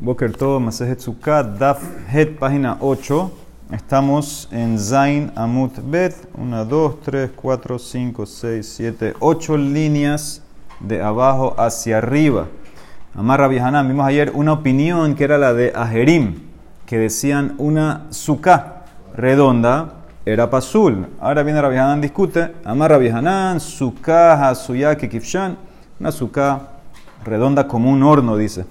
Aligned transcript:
Boker 0.00 0.32
Tov, 0.32 0.60
Masejet 0.60 1.00
Sukkot, 1.00 1.58
Daf 1.58 1.82
Het, 2.08 2.38
página 2.38 2.78
8. 2.80 3.30
Estamos 3.70 4.48
en 4.50 4.78
Zain 4.78 5.30
Amut 5.34 5.72
Bet. 5.84 6.16
1, 6.38 6.64
2, 6.64 7.00
3, 7.04 7.30
4, 7.36 7.78
5, 7.78 8.26
6, 8.26 8.66
7, 8.66 9.14
8 9.20 9.56
líneas 9.58 10.42
de 10.80 11.02
abajo 11.02 11.54
hacia 11.58 11.98
arriba. 11.98 12.46
Amarra 13.14 13.46
Hanan, 13.46 13.86
vimos 13.86 14.06
ayer 14.06 14.32
una 14.34 14.54
opinión 14.54 15.14
que 15.14 15.24
era 15.24 15.36
la 15.36 15.52
de 15.52 15.72
Ajerim, 15.74 16.40
que 16.86 16.98
decían 16.98 17.54
una 17.58 18.06
suká 18.10 18.84
redonda 19.14 19.92
era 20.24 20.48
pasul. 20.48 21.06
Ahora 21.20 21.42
viene 21.42 21.60
Rabbi 21.60 22.00
discute. 22.00 22.54
Amarra 22.64 22.96
Hanan, 22.96 23.60
suká 23.60 24.48
hasuya 24.48 24.96
kifshan, 24.96 25.58
una 26.00 26.10
suká 26.10 26.60
redonda 27.24 27.68
como 27.68 27.90
un 27.90 28.02
horno, 28.02 28.38
dice. 28.38 28.64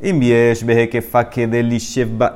Imbiesh 0.00 0.64
veje 0.64 0.88
que 0.88 1.02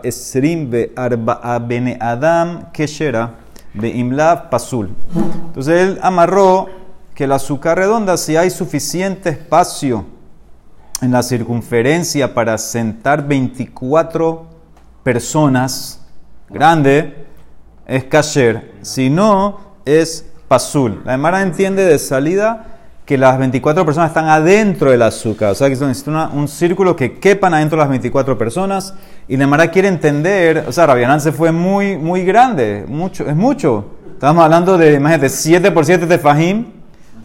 esrim 0.02 0.68
be 0.68 0.92
arba 0.96 1.58
bene 1.60 1.96
adam 2.00 2.72
keshera 2.72 3.34
be 3.72 3.88
imlav 3.88 4.50
pasul. 4.50 4.90
Entonces 5.46 5.80
él 5.80 5.98
amarró 6.02 6.68
que 7.14 7.26
la 7.26 7.36
azúcar 7.36 7.78
redonda, 7.78 8.16
si 8.16 8.36
hay 8.36 8.50
suficiente 8.50 9.28
espacio 9.30 10.04
en 11.00 11.12
la 11.12 11.22
circunferencia 11.22 12.34
para 12.34 12.58
sentar 12.58 13.26
24 13.26 14.46
personas, 15.04 16.00
grande, 16.48 17.26
es 17.86 18.04
kasher. 18.04 18.72
Si 18.82 19.10
no, 19.10 19.60
es 19.84 20.26
pasul. 20.48 21.02
La 21.04 21.14
Emara 21.14 21.42
entiende 21.42 21.84
de 21.84 21.98
salida 21.98 22.71
que 23.04 23.18
las 23.18 23.38
24 23.38 23.84
personas 23.84 24.10
están 24.10 24.28
adentro 24.28 24.90
del 24.90 25.02
azúcar. 25.02 25.50
O 25.50 25.54
sea, 25.54 25.68
que 25.68 25.74
necesita 25.74 26.30
un 26.32 26.46
círculo 26.46 26.94
que 26.94 27.18
quepan 27.18 27.52
adentro 27.54 27.76
de 27.76 27.82
las 27.82 27.90
24 27.90 28.38
personas. 28.38 28.94
Y 29.28 29.36
Nemara 29.36 29.70
quiere 29.70 29.88
entender, 29.88 30.64
o 30.68 30.72
sea, 30.72 30.86
Rabianán 30.86 31.20
se 31.20 31.32
fue 31.32 31.50
muy, 31.50 31.96
muy 31.96 32.24
grande, 32.24 32.84
mucho, 32.86 33.28
es 33.28 33.34
mucho. 33.34 33.86
Estamos 34.12 34.44
hablando 34.44 34.78
de, 34.78 34.94
imagínate, 34.94 35.28
7 35.28 35.72
por 35.72 35.84
7 35.84 36.06
de 36.06 36.18
Fajim. 36.18 36.66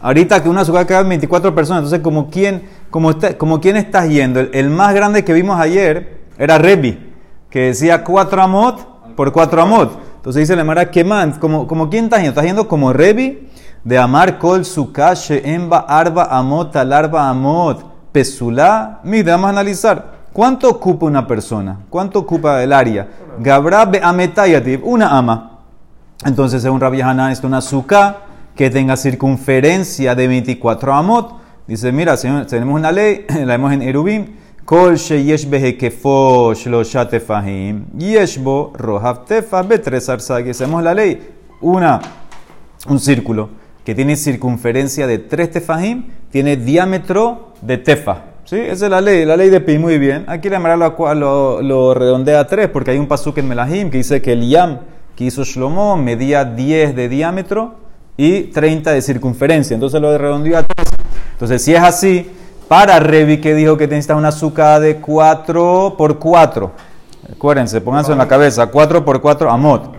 Ahorita 0.00 0.42
que 0.42 0.48
un 0.48 0.58
azúcar 0.58 0.86
queda 0.86 1.02
24 1.02 1.54
personas. 1.54 1.80
Entonces, 1.80 2.00
como 2.00 2.28
quién, 2.28 2.62
como, 2.90 3.14
como 3.36 3.60
quién 3.60 3.76
estás 3.76 4.08
yendo. 4.08 4.40
El, 4.40 4.70
más 4.70 4.94
grande 4.94 5.24
que 5.24 5.32
vimos 5.32 5.60
ayer 5.60 6.18
era 6.38 6.58
Rebi, 6.58 7.12
que 7.50 7.66
decía 7.66 8.02
4 8.02 8.42
amot 8.42 9.14
por 9.14 9.32
4 9.32 9.62
amot. 9.62 10.07
Entonces 10.28 10.46
dice 10.46 10.56
Nemara, 10.56 10.90
¿qué 10.90 11.04
más? 11.04 11.38
Como, 11.38 11.66
como 11.66 11.88
quién 11.88 12.04
estás 12.04 12.18
yendo? 12.18 12.32
¿Estás 12.32 12.44
yendo 12.44 12.68
como 12.68 12.92
Rebi? 12.92 13.48
de 13.82 13.96
amar 13.96 14.38
kol 14.38 14.66
sukache 14.66 15.54
emba 15.54 15.86
arba 15.88 16.24
amot 16.24 16.76
alarba 16.76 17.30
amot 17.30 17.82
pesula. 18.12 19.00
Mira, 19.04 19.32
vamos 19.32 19.46
a 19.46 19.50
analizar. 19.52 20.18
¿Cuánto 20.30 20.68
ocupa 20.68 21.06
una 21.06 21.26
persona? 21.26 21.78
¿Cuánto 21.88 22.18
ocupa 22.18 22.62
el 22.62 22.74
área? 22.74 23.08
Gabra 23.38 23.90
ametayativ, 24.02 24.86
una 24.86 25.16
ama. 25.16 25.60
Entonces, 26.22 26.60
según 26.60 26.78
Rabbi 26.78 27.00
Hanan, 27.00 27.32
es 27.32 27.42
una 27.42 27.62
suka 27.62 28.18
que 28.54 28.68
tenga 28.68 28.98
circunferencia 28.98 30.14
de 30.14 30.28
24 30.28 30.92
amot. 30.92 31.40
Dice, 31.66 31.90
mira, 31.90 32.18
tenemos 32.18 32.78
una 32.78 32.92
ley, 32.92 33.24
la 33.46 33.46
vemos 33.46 33.72
en 33.72 33.80
Erubim. 33.80 34.26
Kol 34.68 34.98
sheyesh 34.98 35.46
behekefo 35.48 36.52
shlosha 36.52 37.08
tefahim, 37.08 37.86
yeshbo 37.96 38.70
rohav 38.76 39.24
tefa 39.24 39.62
betres 39.62 40.10
arsagi. 40.10 40.50
Hacemos 40.50 40.82
la 40.82 40.92
ley. 40.92 41.18
Una, 41.62 42.02
un 42.86 43.00
círculo 43.00 43.48
que 43.82 43.94
tiene 43.94 44.14
circunferencia 44.14 45.06
de 45.06 45.20
3 45.20 45.52
tefajim, 45.52 46.08
tiene 46.30 46.58
diámetro 46.58 47.54
de 47.62 47.78
tefa. 47.78 48.24
¿Sí? 48.44 48.56
Esa 48.56 48.84
es 48.84 48.90
la 48.90 49.00
ley, 49.00 49.24
la 49.24 49.38
ley 49.38 49.48
de 49.48 49.62
Pi, 49.62 49.78
muy 49.78 49.96
bien. 49.96 50.26
Aquí 50.28 50.50
la 50.50 50.58
lo, 50.58 51.14
lo, 51.14 51.62
lo 51.62 51.94
redondea 51.94 52.40
a 52.40 52.46
3 52.46 52.68
porque 52.68 52.90
hay 52.90 52.98
un 52.98 53.08
pasuk 53.08 53.38
en 53.38 53.48
Melahim 53.48 53.88
que 53.88 53.96
dice 53.96 54.20
que 54.20 54.32
el 54.32 54.46
yam 54.50 54.80
que 55.16 55.24
hizo 55.24 55.44
Shlomo 55.44 55.96
medía 55.96 56.44
10 56.44 56.94
de 56.94 57.08
diámetro 57.08 57.76
y 58.18 58.42
30 58.42 58.92
de 58.92 59.00
circunferencia. 59.00 59.72
Entonces 59.72 59.98
lo 59.98 60.18
redondeó 60.18 60.58
a 60.58 60.62
3. 60.62 60.88
Entonces, 61.32 61.62
si 61.62 61.74
es 61.74 61.80
así, 61.80 62.30
para 62.68 63.00
Revi 63.00 63.40
que 63.40 63.54
dijo 63.54 63.76
que 63.76 63.86
necesita 63.88 64.14
una 64.14 64.28
azúcar 64.28 64.80
de 64.80 64.96
4 64.96 65.94
por 65.96 66.18
4. 66.18 66.70
Acuérdense, 67.32 67.80
pónganse 67.80 68.12
en 68.12 68.18
la 68.18 68.28
cabeza, 68.28 68.66
4 68.66 69.04
por 69.04 69.20
4 69.20 69.50
amot. 69.50 69.96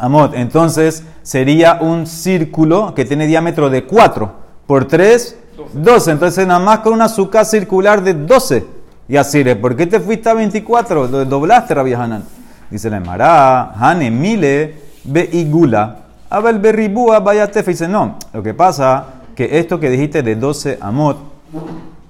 Amot. 0.00 0.34
Entonces, 0.34 1.04
sería 1.22 1.78
un 1.80 2.06
círculo 2.06 2.94
que 2.94 3.04
tiene 3.04 3.26
diámetro 3.26 3.70
de 3.70 3.84
4 3.84 4.32
por 4.66 4.86
3, 4.86 5.36
12. 5.72 6.10
Entonces, 6.10 6.46
nada 6.46 6.60
más 6.60 6.80
con 6.80 6.92
una 6.92 7.04
azúcar 7.04 7.46
circular 7.46 8.02
de 8.02 8.14
12. 8.14 8.66
Y 9.08 9.16
así, 9.16 9.44
¿por 9.54 9.76
qué 9.76 9.86
te 9.86 10.00
fuiste 10.00 10.28
a 10.28 10.34
24? 10.34 11.06
Lo 11.06 11.24
doblaste, 11.24 11.74
Rabbi 11.74 11.92
Hanan. 11.92 12.24
Dice 12.70 12.90
la 12.90 12.96
Emara, 12.96 13.72
Hane 13.72 14.10
mile 14.10 14.74
be 15.04 15.28
igula. 15.32 15.98
Abel 16.30 16.58
berribúa 16.58 17.22
tefe. 17.46 17.70
Dice, 17.70 17.86
no, 17.86 18.18
lo 18.32 18.42
que 18.42 18.54
pasa 18.54 19.04
que 19.36 19.58
esto 19.58 19.78
que 19.78 19.90
dijiste 19.90 20.22
de 20.22 20.34
12 20.34 20.78
amot, 20.80 21.33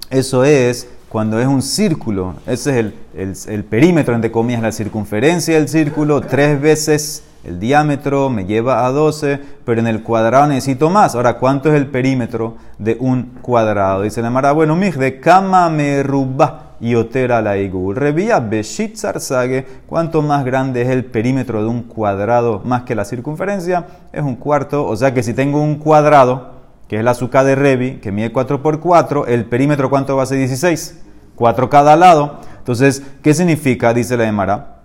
eso 0.09 0.43
es 0.43 0.87
cuando 1.09 1.39
es 1.39 1.47
un 1.47 1.61
círculo. 1.61 2.35
Ese 2.45 2.71
es 2.71 2.77
el, 2.77 3.53
el, 3.53 3.63
perímetro, 3.63 4.15
entre 4.15 4.31
comillas, 4.31 4.61
la 4.61 4.71
circunferencia 4.71 5.55
del 5.55 5.69
círculo, 5.69 6.21
tres 6.21 6.59
veces 6.59 7.23
el 7.45 7.59
diámetro 7.59 8.29
me 8.29 8.45
lleva 8.45 8.85
a 8.85 8.91
12, 8.91 9.39
pero 9.63 9.79
en 9.79 9.87
el 9.87 10.01
cuadrado 10.01 10.47
necesito 10.47 10.89
más. 10.89 11.15
Ahora, 11.15 11.37
¿cuánto 11.37 11.69
es 11.69 11.75
el 11.75 11.87
perímetro 11.87 12.55
de 12.79 12.97
un 12.99 13.37
cuadrado? 13.41 14.01
Dice 14.01 14.21
la 14.21 14.31
Mara, 14.31 14.51
bueno, 14.51 14.75
mij 14.75 14.97
de 14.97 15.19
kama 15.19 15.69
me 15.69 16.03
y 16.79 16.95
otera 16.95 17.41
la 17.41 17.57
igul. 17.57 17.95
Revía 17.95 18.39
beshit 18.39 18.95
sage, 18.95 19.65
cuánto 19.87 20.21
más 20.21 20.43
grande 20.43 20.81
es 20.81 20.89
el 20.89 21.05
perímetro 21.05 21.61
de 21.61 21.69
un 21.69 21.83
cuadrado 21.83 22.61
más 22.65 22.81
que 22.81 22.95
la 22.95 23.05
circunferencia, 23.05 23.85
es 24.11 24.23
un 24.23 24.35
cuarto. 24.35 24.85
O 24.85 24.95
sea 24.95 25.13
que 25.13 25.21
si 25.21 25.33
tengo 25.33 25.61
un 25.61 25.75
cuadrado, 25.75 26.54
que 26.87 26.97
es 26.97 27.03
la 27.03 27.11
azúcar 27.11 27.45
de 27.45 27.55
Revi, 27.55 27.97
que 27.97 28.11
mide 28.11 28.31
4 28.31 28.61
por 28.61 28.79
4, 28.79 29.27
el 29.27 29.45
perímetro 29.45 29.89
cuánto 29.89 30.15
va 30.15 30.23
a 30.23 30.25
ser 30.27 30.37
16, 30.37 31.01
4 31.35 31.69
cada 31.69 31.95
lado. 31.95 32.39
Entonces, 32.57 33.03
¿qué 33.21 33.33
significa? 33.33 33.93
Dice 33.93 34.17
la 34.17 34.27
Emara. 34.27 34.75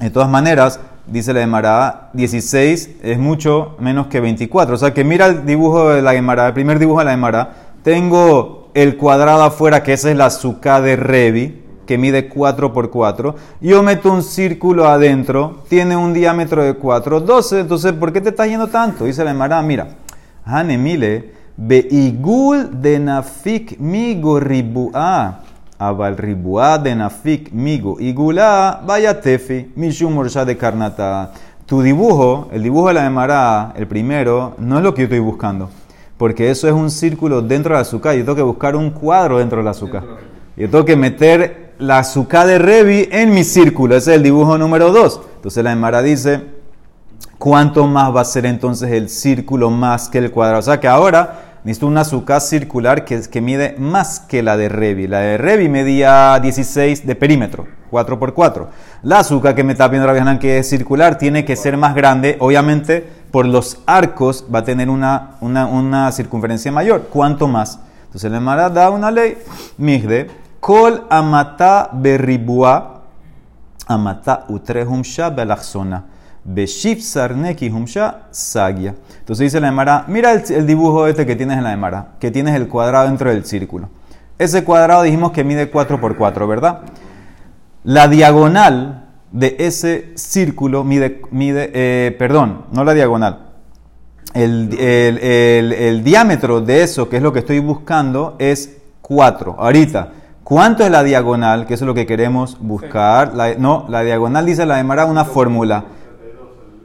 De 0.00 0.10
todas 0.10 0.28
maneras, 0.28 0.80
dice 1.06 1.32
la 1.34 1.40
Gemara, 1.40 2.10
16 2.14 2.90
es 3.02 3.18
mucho 3.18 3.76
menos 3.78 4.06
que 4.06 4.20
24. 4.20 4.74
O 4.74 4.78
sea 4.78 4.94
que 4.94 5.04
mira 5.04 5.26
el 5.26 5.44
dibujo 5.44 5.90
de 5.90 6.02
la 6.02 6.12
Gemara, 6.12 6.46
el 6.46 6.54
primer 6.54 6.78
dibujo 6.78 7.00
de 7.00 7.06
la 7.06 7.10
Gemara. 7.10 7.50
Tengo 7.82 8.70
el 8.74 8.96
cuadrado 8.96 9.42
afuera, 9.42 9.82
que 9.82 9.92
esa 9.92 10.10
es 10.10 10.16
la 10.16 10.26
azúcar 10.26 10.82
de 10.82 10.96
Revi, 10.96 11.64
que 11.86 11.98
mide 11.98 12.28
4 12.28 12.72
por 12.72 12.90
4. 12.90 13.34
Yo 13.60 13.82
meto 13.82 14.12
un 14.12 14.22
círculo 14.22 14.86
adentro, 14.86 15.64
tiene 15.68 15.96
un 15.96 16.12
diámetro 16.12 16.62
de 16.62 16.74
4, 16.74 17.20
12. 17.20 17.60
Entonces, 17.60 17.92
¿por 17.92 18.12
qué 18.12 18.20
te 18.20 18.28
está 18.28 18.46
yendo 18.46 18.68
tanto? 18.68 19.04
Dice 19.04 19.24
la 19.24 19.32
Gemara, 19.32 19.60
mira, 19.62 19.96
Hanemile, 20.50 21.32
Beigul 21.56 22.80
de 22.80 22.98
Nafik 22.98 23.78
Migo 23.78 24.40
Ribu'a. 24.40 25.40
Abal 25.80 26.18
ribuá 26.18 26.76
de 26.76 26.94
nafik 26.94 27.52
migo 27.52 27.96
igula 27.98 28.82
vaya 28.86 29.18
tefi 29.18 29.72
mishum 29.76 30.22
de 30.22 30.56
karnata. 30.58 31.32
Tu 31.64 31.80
dibujo, 31.80 32.50
el 32.52 32.62
dibujo 32.62 32.88
de 32.88 32.94
la 32.94 33.06
Emara, 33.06 33.72
el 33.74 33.86
primero, 33.86 34.56
no 34.58 34.76
es 34.76 34.82
lo 34.82 34.92
que 34.92 35.02
yo 35.02 35.04
estoy 35.04 35.20
buscando. 35.20 35.70
Porque 36.18 36.50
eso 36.50 36.68
es 36.68 36.74
un 36.74 36.90
círculo 36.90 37.40
dentro 37.40 37.72
del 37.72 37.80
azúcar. 37.80 38.14
Yo 38.14 38.24
tengo 38.24 38.36
que 38.36 38.42
buscar 38.42 38.76
un 38.76 38.90
cuadro 38.90 39.38
dentro 39.38 39.58
del 39.58 39.68
azúcar. 39.68 40.02
Yo 40.54 40.68
tengo 40.68 40.84
que 40.84 40.96
meter 40.96 41.72
la 41.78 42.00
azúcar 42.00 42.46
de 42.46 42.58
Revi 42.58 43.08
en 43.10 43.32
mi 43.32 43.42
círculo. 43.42 43.96
Ese 43.96 44.10
es 44.10 44.16
el 44.18 44.22
dibujo 44.22 44.58
número 44.58 44.92
dos. 44.92 45.22
Entonces 45.36 45.64
la 45.64 45.72
Emara 45.72 46.02
dice, 46.02 46.42
¿cuánto 47.40 47.86
más 47.86 48.14
va 48.14 48.20
a 48.20 48.24
ser 48.24 48.44
entonces 48.44 48.92
el 48.92 49.08
círculo 49.08 49.70
más 49.70 50.10
que 50.10 50.18
el 50.18 50.30
cuadrado? 50.30 50.60
O 50.60 50.62
sea 50.62 50.78
que 50.78 50.86
ahora 50.86 51.58
necesito 51.64 51.86
una 51.86 52.02
azúcar 52.02 52.42
circular 52.42 53.06
que, 53.06 53.18
que 53.22 53.40
mide 53.40 53.76
más 53.78 54.20
que 54.20 54.42
la 54.42 54.58
de 54.58 54.68
Revi. 54.68 55.06
La 55.06 55.20
de 55.20 55.38
Revi 55.38 55.70
medía 55.70 56.38
16 56.38 57.06
de 57.06 57.14
perímetro, 57.16 57.66
4 57.90 58.18
por 58.18 58.34
4. 58.34 58.68
La 59.04 59.20
azúcar 59.20 59.54
que 59.54 59.64
me 59.64 59.72
está 59.72 59.88
viendo 59.88 60.06
Rabbi 60.06 60.38
que 60.38 60.58
es 60.58 60.68
circular, 60.68 61.16
tiene 61.16 61.46
que 61.46 61.56
ser 61.56 61.78
más 61.78 61.94
grande. 61.94 62.36
Obviamente, 62.40 63.08
por 63.30 63.46
los 63.46 63.78
arcos 63.86 64.44
va 64.54 64.58
a 64.58 64.64
tener 64.64 64.90
una, 64.90 65.36
una, 65.40 66.12
circunferencia 66.12 66.70
mayor. 66.70 67.08
¿Cuánto 67.10 67.48
más? 67.48 67.80
Entonces, 68.04 68.30
el 68.30 68.38
Mara 68.42 68.68
da 68.68 68.90
una 68.90 69.10
ley. 69.10 69.38
Migde, 69.78 70.30
kol 70.60 71.06
amata 71.08 71.88
berribua, 71.90 73.00
amata 73.86 74.44
utrehum 74.48 75.02
belachzona. 75.34 76.19
Beshif 76.44 77.02
Sarneki 77.02 77.68
Humsha 77.68 78.22
Sagia. 78.30 78.94
Entonces 79.18 79.44
dice 79.44 79.60
la 79.60 79.68
Emara, 79.68 80.04
mira 80.08 80.32
el, 80.32 80.66
dibujo 80.66 81.06
este 81.06 81.26
que 81.26 81.36
tienes 81.36 81.58
en 81.58 81.64
la 81.64 81.72
Emara, 81.72 82.08
que 82.18 82.30
tienes 82.30 82.54
el 82.54 82.68
cuadrado 82.68 83.06
dentro 83.06 83.30
del 83.30 83.44
círculo. 83.44 83.88
Ese 84.38 84.64
cuadrado 84.64 85.02
dijimos 85.02 85.32
que 85.32 85.44
mide 85.44 85.70
4 85.70 86.00
por 86.00 86.16
4, 86.16 86.46
¿verdad? 86.46 86.80
La 87.84 88.08
diagonal 88.08 89.08
de 89.32 89.56
ese 89.58 90.12
círculo 90.14 90.82
mide, 90.82 91.22
mide 91.30 91.70
eh, 91.74 92.16
perdón, 92.18 92.64
no 92.72 92.84
la 92.84 92.94
diagonal. 92.94 93.46
El, 94.32 94.72
el, 94.78 96.04
diámetro 96.04 96.60
de 96.60 96.82
eso, 96.82 97.08
que 97.08 97.16
es 97.16 97.22
lo 97.22 97.32
que 97.32 97.40
estoy 97.40 97.58
buscando, 97.58 98.36
es 98.38 98.78
4. 99.02 99.56
Ahorita, 99.58 100.12
¿Cuánto 100.50 100.82
es 100.82 100.90
la 100.90 101.04
diagonal? 101.04 101.64
Que 101.64 101.74
eso 101.74 101.84
es 101.84 101.86
lo 101.86 101.94
que 101.94 102.06
queremos 102.06 102.58
buscar. 102.58 103.34
La- 103.34 103.54
no, 103.54 103.86
la 103.88 104.02
diagonal 104.02 104.44
dice 104.44 104.66
la 104.66 104.80
Emara 104.80 105.04
una 105.04 105.24
fórmula. 105.24 105.84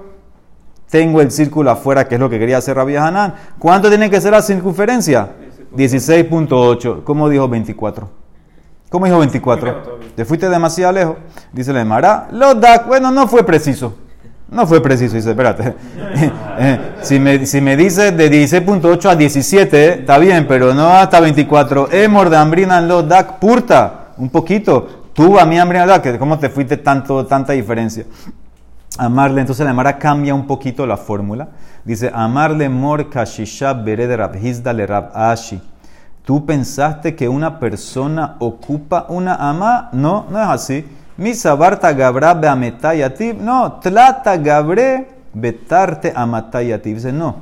Tengo 0.89 1.21
el 1.21 1.31
círculo 1.31 1.71
afuera, 1.71 2.07
que 2.09 2.17
es 2.17 2.21
lo 2.21 2.29
que 2.29 2.39
quería 2.39 2.59
hacer 2.59 2.77
Rabbi 2.77 2.97
Hanan. 2.97 3.35
¿Cuánto 3.59 3.89
tiene 3.89 4.11
que 4.11 4.21
ser 4.21 4.33
la 4.33 4.43
circunferencia? 4.43 5.29
16.8. 5.77 7.05
¿Cómo 7.05 7.29
dijo 7.29 7.49
24? 7.49 8.09
¿Cómo 8.91 9.07
dijo 9.07 9.19
24? 9.19 10.01
Te 10.17 10.25
fuiste 10.25 10.49
demasiado 10.49 10.93
lejos. 10.93 11.17
Dice 11.53 11.73
la 11.73 11.81
Emara. 11.81 12.29
Los 12.33 12.61
da, 12.61 12.85
bueno, 12.87 13.13
no 13.13 13.29
fue 13.29 13.45
preciso. 13.45 13.95
No 14.51 14.67
fue 14.67 14.83
preciso. 14.83 15.17
Dice, 15.17 15.31
espérate. 15.31 15.75
Eh, 16.63 16.79
si, 17.01 17.19
me, 17.19 17.47
si 17.47 17.59
me 17.63 17.75
dice 17.75 18.13
de 18.13 18.31
16.8 18.31 19.09
a 19.09 19.17
17, 19.17 19.83
eh, 19.83 19.95
está 20.01 20.19
bien, 20.19 20.47
pero 20.47 20.75
no 20.75 20.89
hasta 20.89 21.19
24. 21.19 21.91
Emor 21.91 22.29
de 22.29 22.37
hambrina 22.37 22.81
en 22.81 22.89
los 22.89 23.09
DAC 23.09 23.39
purta. 23.39 24.09
Un 24.19 24.29
poquito. 24.29 25.07
Tú 25.15 25.39
a 25.39 25.47
mi 25.47 25.59
hambrina 25.59 25.87
DAC. 25.87 26.19
¿Cómo 26.19 26.39
te 26.39 26.51
fuiste 26.51 26.77
tanto, 26.77 27.25
tanta 27.25 27.55
diferencia? 27.55 28.05
Amarle, 28.99 29.41
entonces 29.41 29.65
la 29.65 29.71
Emara 29.71 29.97
cambia 29.97 30.35
un 30.35 30.47
poquito 30.47 30.87
la 30.87 30.99
fórmula. 30.99 31.49
Dice, 31.83 32.11
amarle 32.13 32.69
mor 32.69 33.09
kashisha 33.09 33.73
bered 33.73 34.15
rab 34.15 34.35
le 34.35 34.87
rab 34.87 35.13
ashi. 35.15 35.63
¿Tú 36.25 36.45
pensaste 36.45 37.15
que 37.15 37.27
una 37.27 37.59
persona 37.59 38.37
ocupa 38.41 39.07
una 39.09 39.37
ama? 39.37 39.89
No, 39.93 40.27
no 40.31 40.43
es 40.43 40.49
así. 40.49 40.85
Mi 41.21 41.35
sabarta 41.35 41.93
gabra 41.93 42.33
beametayativ. 42.33 43.43
No, 43.43 43.79
tlata 43.83 44.39
gabre 44.39 45.07
betarte 45.35 46.15
amatayativ. 46.17 46.97
Dice, 46.97 47.13
no. 47.13 47.37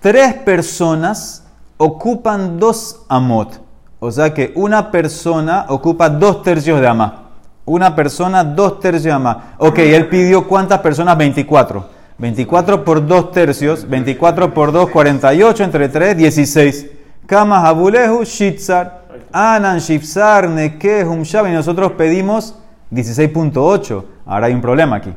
Tres 0.00 0.34
personas 0.34 1.42
ocupan 1.76 2.60
dos 2.60 3.02
amot. 3.08 3.60
O 3.98 4.12
sea 4.12 4.32
que 4.32 4.52
una 4.54 4.92
persona 4.92 5.66
ocupa 5.70 6.08
dos 6.08 6.44
tercios 6.44 6.80
de 6.80 6.86
ama. 6.86 7.30
Una 7.64 7.96
persona, 7.96 8.44
dos 8.44 8.78
tercios 8.78 9.02
de 9.02 9.10
ama. 9.10 9.54
Ok, 9.58 9.80
él 9.80 10.08
pidió 10.08 10.46
cuántas 10.46 10.78
personas? 10.78 11.18
24. 11.18 11.84
24 12.16 12.84
por 12.84 13.04
dos 13.04 13.32
tercios, 13.32 13.88
24 13.88 14.54
por 14.54 14.70
2, 14.70 14.88
48, 14.88 15.64
entre 15.64 15.88
3, 15.88 16.16
16. 16.16 16.86
Kama 17.26 17.66
Habulehu 17.66 18.24
Shitzar, 18.24 19.02
Anan 19.32 19.80
Shifzar, 19.80 20.48
Nekehum 20.48 21.22
Shab, 21.22 21.48
y 21.48 21.52
nosotros 21.52 21.92
pedimos 21.92 22.54
16.8. 22.92 24.04
Ahora 24.26 24.46
hay 24.46 24.54
un 24.54 24.60
problema 24.60 24.96
aquí. 24.96 25.12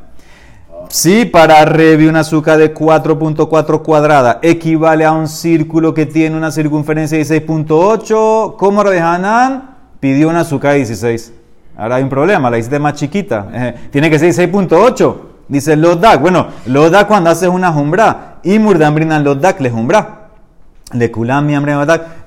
Si 0.89 1.25
para 1.25 1.63
Revi 1.65 2.07
una 2.07 2.19
azúcar 2.19 2.57
de 2.57 2.73
4.4 2.73 3.81
cuadrada 3.81 4.39
equivale 4.41 5.05
a 5.05 5.11
un 5.11 5.27
círculo 5.27 5.93
que 5.93 6.05
tiene 6.05 6.35
una 6.35 6.51
circunferencia 6.51 7.17
de 7.17 7.23
16.8, 7.23 8.55
¿cómo 8.57 8.83
Rabbi 8.83 8.97
Hanan 8.97 9.75
pidió 9.99 10.29
una 10.29 10.41
azúcar 10.41 10.73
de 10.73 10.79
16? 10.79 11.33
Ahora 11.77 11.95
hay 11.95 12.03
un 12.03 12.09
problema, 12.09 12.49
la 12.49 12.57
hiciste 12.57 12.77
más 12.79 12.93
chiquita. 12.93 13.47
Eh, 13.51 13.75
tiene 13.91 14.09
que 14.09 14.19
ser 14.19 14.51
6.8. 14.51 15.15
Dice 15.47 15.75
Lodak. 15.75 16.21
Bueno, 16.21 16.47
Lodak 16.65 17.07
cuando 17.07 17.29
haces 17.29 17.49
una 17.49 17.71
jumbra. 17.71 18.35
Y 18.43 18.59
Murdambrinan 18.59 19.23
Lodak 19.23 19.59
le 19.59 19.69
jumbra. 19.69 20.19
Le 20.93 21.11
mi 21.41 21.55
hambre 21.55 21.73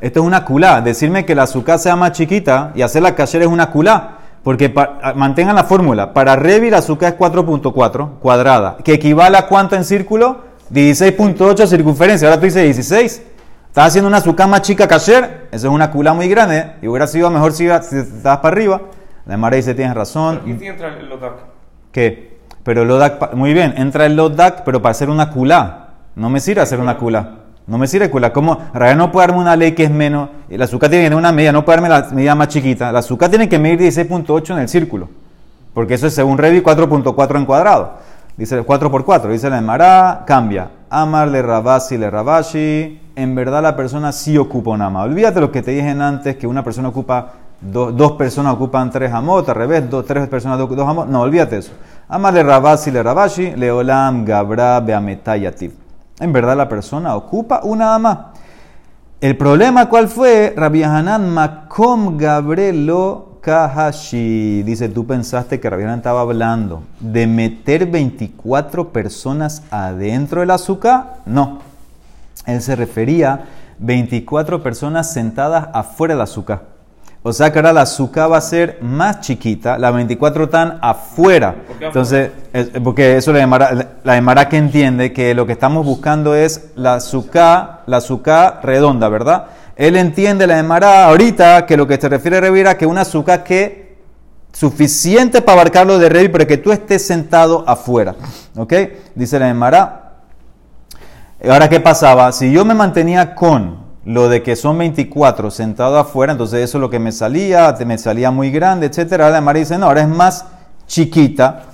Esto 0.00 0.20
es 0.20 0.26
una 0.26 0.44
culá. 0.44 0.80
Decirme 0.80 1.24
que 1.24 1.34
la 1.34 1.44
azúcar 1.44 1.78
sea 1.78 1.94
más 1.94 2.12
chiquita 2.12 2.72
y 2.74 2.82
hacer 2.82 3.02
la 3.02 3.14
kasher 3.14 3.42
es 3.42 3.48
una 3.48 3.70
culá. 3.70 4.18
Porque 4.46 4.70
pa- 4.70 5.12
mantengan 5.16 5.56
la 5.56 5.64
fórmula. 5.64 6.12
Para 6.14 6.36
Revi 6.36 6.70
la 6.70 6.78
azúcar 6.78 7.14
es 7.14 7.18
4.4 7.18 8.20
cuadrada. 8.20 8.76
Que 8.84 8.92
equivale 8.92 9.36
a 9.36 9.48
cuánto 9.48 9.74
en 9.74 9.82
círculo? 9.82 10.44
16.8 10.72 11.66
circunferencia. 11.66 12.28
Ahora 12.28 12.38
tú 12.38 12.46
dices 12.46 12.62
16. 12.62 13.22
Estás 13.66 13.88
haciendo 13.88 14.06
una 14.06 14.18
azúcar 14.18 14.48
más 14.48 14.62
chica 14.62 14.86
kasher. 14.86 15.48
Eso 15.50 15.66
es 15.66 15.72
una 15.74 15.90
culá 15.90 16.14
muy 16.14 16.28
grande. 16.28 16.74
Y 16.80 16.86
hubiera 16.86 17.08
sido 17.08 17.28
mejor 17.28 17.54
si, 17.54 17.64
si 17.82 17.96
estabas 17.98 18.38
para 18.38 18.52
arriba. 18.54 18.82
La 19.26 19.36
Mara 19.36 19.56
dice, 19.56 19.74
tienes 19.74 19.96
razón. 19.96 20.38
Aquí 20.42 20.54
sí 20.60 20.66
entra 20.68 20.96
el 20.96 21.08
Lodak. 21.08 21.32
¿Qué? 21.90 22.38
Pero 22.62 22.82
el 22.82 22.88
Lodak, 22.88 23.18
pa- 23.18 23.30
muy 23.34 23.52
bien, 23.52 23.74
entra 23.76 24.06
el 24.06 24.14
Lodak, 24.14 24.62
pero 24.62 24.80
para 24.80 24.92
hacer 24.92 25.10
una 25.10 25.30
culá. 25.30 25.88
No 26.14 26.30
me 26.30 26.38
sirve 26.38 26.60
hacer 26.62 26.78
una 26.78 26.98
culá. 26.98 27.45
No 27.66 27.78
me 27.78 27.86
sirve 27.86 28.10
culá. 28.10 28.32
¿Cómo? 28.32 28.58
Raya 28.74 28.94
no 28.94 29.10
puede 29.10 29.26
darme 29.26 29.42
una 29.42 29.56
ley 29.56 29.72
que 29.72 29.84
es 29.84 29.90
menos. 29.90 30.28
El 30.48 30.62
azúcar 30.62 30.88
tiene 30.88 31.04
que 31.04 31.10
tener 31.10 31.18
una 31.18 31.32
medida, 31.32 31.50
no 31.52 31.64
puede 31.64 31.80
darme 31.80 31.88
la 31.88 32.08
medida 32.14 32.34
más 32.34 32.48
chiquita. 32.48 32.90
El 32.90 32.96
azúcar 32.96 33.28
tiene 33.28 33.48
que 33.48 33.58
medir 33.58 33.80
16.8 33.80 34.50
en 34.52 34.58
el 34.60 34.68
círculo. 34.68 35.08
Porque 35.74 35.94
eso 35.94 36.06
es 36.06 36.14
según 36.14 36.38
Revi 36.38 36.60
4.4 36.62 37.36
en 37.36 37.44
cuadrado. 37.44 37.94
Dice 38.36 38.62
4 38.62 38.90
por 38.90 39.04
4. 39.04 39.30
Dice 39.32 39.50
la 39.50 39.58
Emara, 39.58 40.22
cambia. 40.26 40.68
Amar 40.90 41.28
le 41.28 41.42
rabasi 41.42 41.98
le 41.98 42.08
rabashi. 42.08 43.00
En 43.16 43.34
verdad 43.34 43.62
la 43.62 43.74
persona 43.74 44.12
sí 44.12 44.38
ocupa 44.38 44.70
un 44.70 44.82
ama. 44.82 45.02
Olvídate 45.02 45.40
lo 45.40 45.50
que 45.50 45.62
te 45.62 45.72
dije 45.72 45.88
antes, 45.90 46.36
que 46.36 46.46
una 46.46 46.62
persona 46.62 46.88
ocupa, 46.88 47.32
do- 47.60 47.90
dos 47.90 48.12
personas 48.12 48.52
ocupan 48.54 48.90
tres 48.90 49.10
amot, 49.12 49.48
al 49.48 49.54
revés, 49.54 49.88
dos, 49.90 50.04
tres 50.06 50.28
personas 50.28 50.58
do- 50.58 50.66
dos 50.66 50.86
amot. 50.88 51.08
No, 51.08 51.22
olvídate 51.22 51.56
eso. 51.58 51.72
Amar 52.08 52.32
le 52.34 52.42
rabasi 52.42 52.90
le 52.90 53.02
rabashi. 53.02 53.52
Leolam 53.56 54.24
gabra 54.24 54.78
beametayativ. 54.80 55.72
En 56.18 56.32
verdad 56.32 56.56
la 56.56 56.68
persona 56.68 57.14
ocupa 57.14 57.60
una 57.62 57.94
ama. 57.94 58.32
El 59.20 59.36
problema, 59.36 59.88
¿cuál 59.88 60.08
fue? 60.08 60.54
Rabbi 60.56 60.82
Hanan 60.82 61.30
Makom 61.30 62.16
Gabrelo 62.16 63.38
Kahashi. 63.40 64.62
Dice, 64.62 64.88
tú 64.88 65.06
pensaste 65.06 65.60
que 65.60 65.70
Rabbi 65.70 65.84
Hanan 65.84 65.98
estaba 65.98 66.20
hablando 66.20 66.82
de 67.00 67.26
meter 67.26 67.86
24 67.86 68.90
personas 68.90 69.62
adentro 69.70 70.40
del 70.40 70.50
azúcar. 70.50 71.18
No. 71.26 71.60
Él 72.46 72.62
se 72.62 72.76
refería 72.76 73.32
a 73.32 73.40
24 73.78 74.62
personas 74.62 75.12
sentadas 75.12 75.68
afuera 75.72 76.14
del 76.14 76.22
azúcar. 76.22 76.75
O 77.28 77.32
sea 77.32 77.50
que 77.52 77.58
ahora 77.58 77.72
la 77.72 77.80
azúcar 77.80 78.30
va 78.30 78.36
a 78.36 78.40
ser 78.40 78.78
más 78.82 79.18
chiquita, 79.20 79.78
las 79.78 79.92
24 79.92 80.44
están 80.44 80.78
afuera. 80.80 81.56
¿Por 81.66 81.76
qué 81.76 81.86
Entonces, 81.86 82.30
es- 82.52 82.68
porque 82.84 83.16
eso 83.16 83.32
la 83.32 83.40
Emara, 83.40 83.88
la 84.04 84.16
Emara 84.16 84.48
que 84.48 84.56
entiende 84.56 85.12
que 85.12 85.34
lo 85.34 85.44
que 85.44 85.50
estamos 85.50 85.84
buscando 85.84 86.36
es 86.36 86.70
la 86.76 86.94
azúcar, 86.94 87.82
la 87.86 87.96
azúcar 87.96 88.60
redonda, 88.62 89.08
¿verdad? 89.08 89.46
Él 89.74 89.96
entiende 89.96 90.46
la 90.46 90.60
Emara 90.60 91.06
ahorita 91.06 91.66
que 91.66 91.76
lo 91.76 91.88
que 91.88 91.96
se 92.00 92.08
refiere 92.08 92.36
a 92.36 92.40
Revira 92.42 92.78
que 92.78 92.86
una 92.86 93.00
azúcar 93.00 93.42
que 93.42 93.96
suficiente 94.52 95.42
para 95.42 95.60
abarcarlo 95.62 95.98
de 95.98 96.08
Revi, 96.08 96.28
pero 96.28 96.46
que 96.46 96.58
tú 96.58 96.70
estés 96.70 97.04
sentado 97.04 97.64
afuera. 97.66 98.14
¿Ok? 98.56 98.72
Dice 99.16 99.40
la 99.40 99.48
Emara. 99.48 100.12
Ahora, 101.50 101.68
¿qué 101.68 101.80
pasaba? 101.80 102.30
Si 102.30 102.52
yo 102.52 102.64
me 102.64 102.72
mantenía 102.74 103.34
con 103.34 103.84
lo 104.06 104.28
de 104.28 104.44
que 104.44 104.54
son 104.54 104.78
24 104.78 105.50
sentado 105.50 105.98
afuera, 105.98 106.30
entonces 106.30 106.60
eso 106.60 106.78
es 106.78 106.80
lo 106.80 106.88
que 106.88 107.00
me 107.00 107.10
salía, 107.10 107.76
me 107.84 107.98
salía 107.98 108.30
muy 108.30 108.52
grande, 108.52 108.86
etcétera. 108.86 109.30
La 109.30 109.38
Emara 109.38 109.58
dice, 109.58 109.76
no, 109.76 109.86
ahora 109.86 110.02
es 110.02 110.08
más 110.08 110.46
chiquita, 110.86 111.64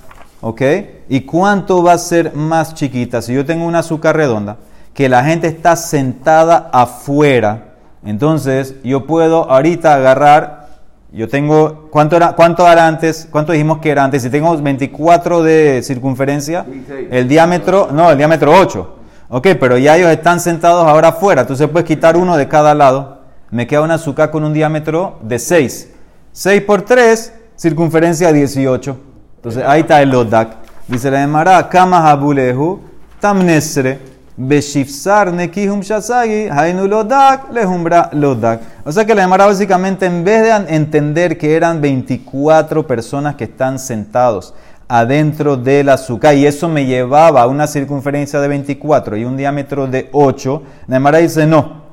¿ok? 0.41 0.61
¿Y 1.09 1.21
cuánto 1.21 1.83
va 1.83 1.93
a 1.93 1.97
ser 1.99 2.33
más 2.33 2.73
chiquita? 2.73 3.21
Si 3.21 3.35
yo 3.35 3.45
tengo 3.45 3.65
una 3.65 3.79
azúcar 3.79 4.17
redonda, 4.17 4.57
que 4.95 5.09
la 5.09 5.23
gente 5.23 5.45
está 5.45 5.75
sentada 5.75 6.71
afuera, 6.73 7.75
entonces 8.03 8.77
yo 8.83 9.05
puedo 9.05 9.51
ahorita 9.51 9.93
agarrar, 9.93 10.69
yo 11.11 11.29
tengo, 11.29 11.87
¿cuánto 11.91 12.15
era, 12.15 12.33
cuánto 12.33 12.67
era 12.67 12.87
antes? 12.87 13.27
¿Cuánto 13.29 13.51
dijimos 13.51 13.77
que 13.77 13.91
era 13.91 14.03
antes? 14.03 14.23
Si 14.23 14.31
tengo 14.31 14.57
24 14.57 15.43
de 15.43 15.83
circunferencia, 15.83 16.63
16. 16.63 17.09
el 17.11 17.27
diámetro, 17.27 17.89
no, 17.91 18.09
el 18.09 18.17
diámetro 18.17 18.59
8. 18.59 19.02
Ok, 19.35 19.47
pero 19.59 19.79
ya 19.79 19.97
ellos 19.97 20.11
están 20.11 20.39
sentados 20.39 20.85
ahora 20.85 21.07
afuera, 21.07 21.41
entonces 21.41 21.67
puedes 21.67 21.87
quitar 21.87 22.15
uno 22.17 22.37
de 22.37 22.47
cada 22.47 22.75
lado. 22.75 23.21
Me 23.49 23.65
queda 23.65 23.81
una 23.81 23.95
azúcar 23.95 24.29
con 24.29 24.43
un 24.43 24.53
diámetro 24.53 25.17
de 25.23 25.39
6. 25.39 25.89
6 26.31 26.61
por 26.61 26.83
3, 26.83 27.33
circunferencia 27.55 28.31
18. 28.31 28.95
Entonces 29.37 29.63
ahí 29.65 29.81
está 29.81 30.03
el 30.03 30.11
lodak. 30.11 30.57
Dice 30.87 31.09
la 31.09 31.23
Emara, 31.23 31.67
kama 31.67 32.07
habulehu, 32.11 32.79
tamnesre, 33.19 33.97
beshifsar 34.37 35.33
nekihum 35.33 35.81
shasagi, 35.81 36.49
hainu 36.49 36.87
lodak, 36.87 37.51
lehumbra 37.51 38.11
lodak. 38.13 38.61
O 38.85 38.91
sea 38.91 39.03
que 39.03 39.15
la 39.15 39.23
Emara 39.23 39.47
básicamente 39.47 40.05
en 40.05 40.23
vez 40.23 40.43
de 40.43 40.75
entender 40.75 41.39
que 41.39 41.55
eran 41.55 41.81
24 41.81 42.85
personas 42.85 43.33
que 43.33 43.45
están 43.45 43.79
sentados, 43.79 44.53
adentro 44.87 45.57
del 45.57 45.89
azúcar 45.89 46.35
y 46.35 46.45
eso 46.45 46.69
me 46.69 46.85
llevaba 46.85 47.41
a 47.41 47.47
una 47.47 47.67
circunferencia 47.67 48.39
de 48.39 48.47
24 48.47 49.17
y 49.17 49.25
un 49.25 49.37
diámetro 49.37 49.87
de 49.87 50.09
8, 50.11 50.63
Neymar 50.87 51.17
dice 51.17 51.45
no. 51.47 51.83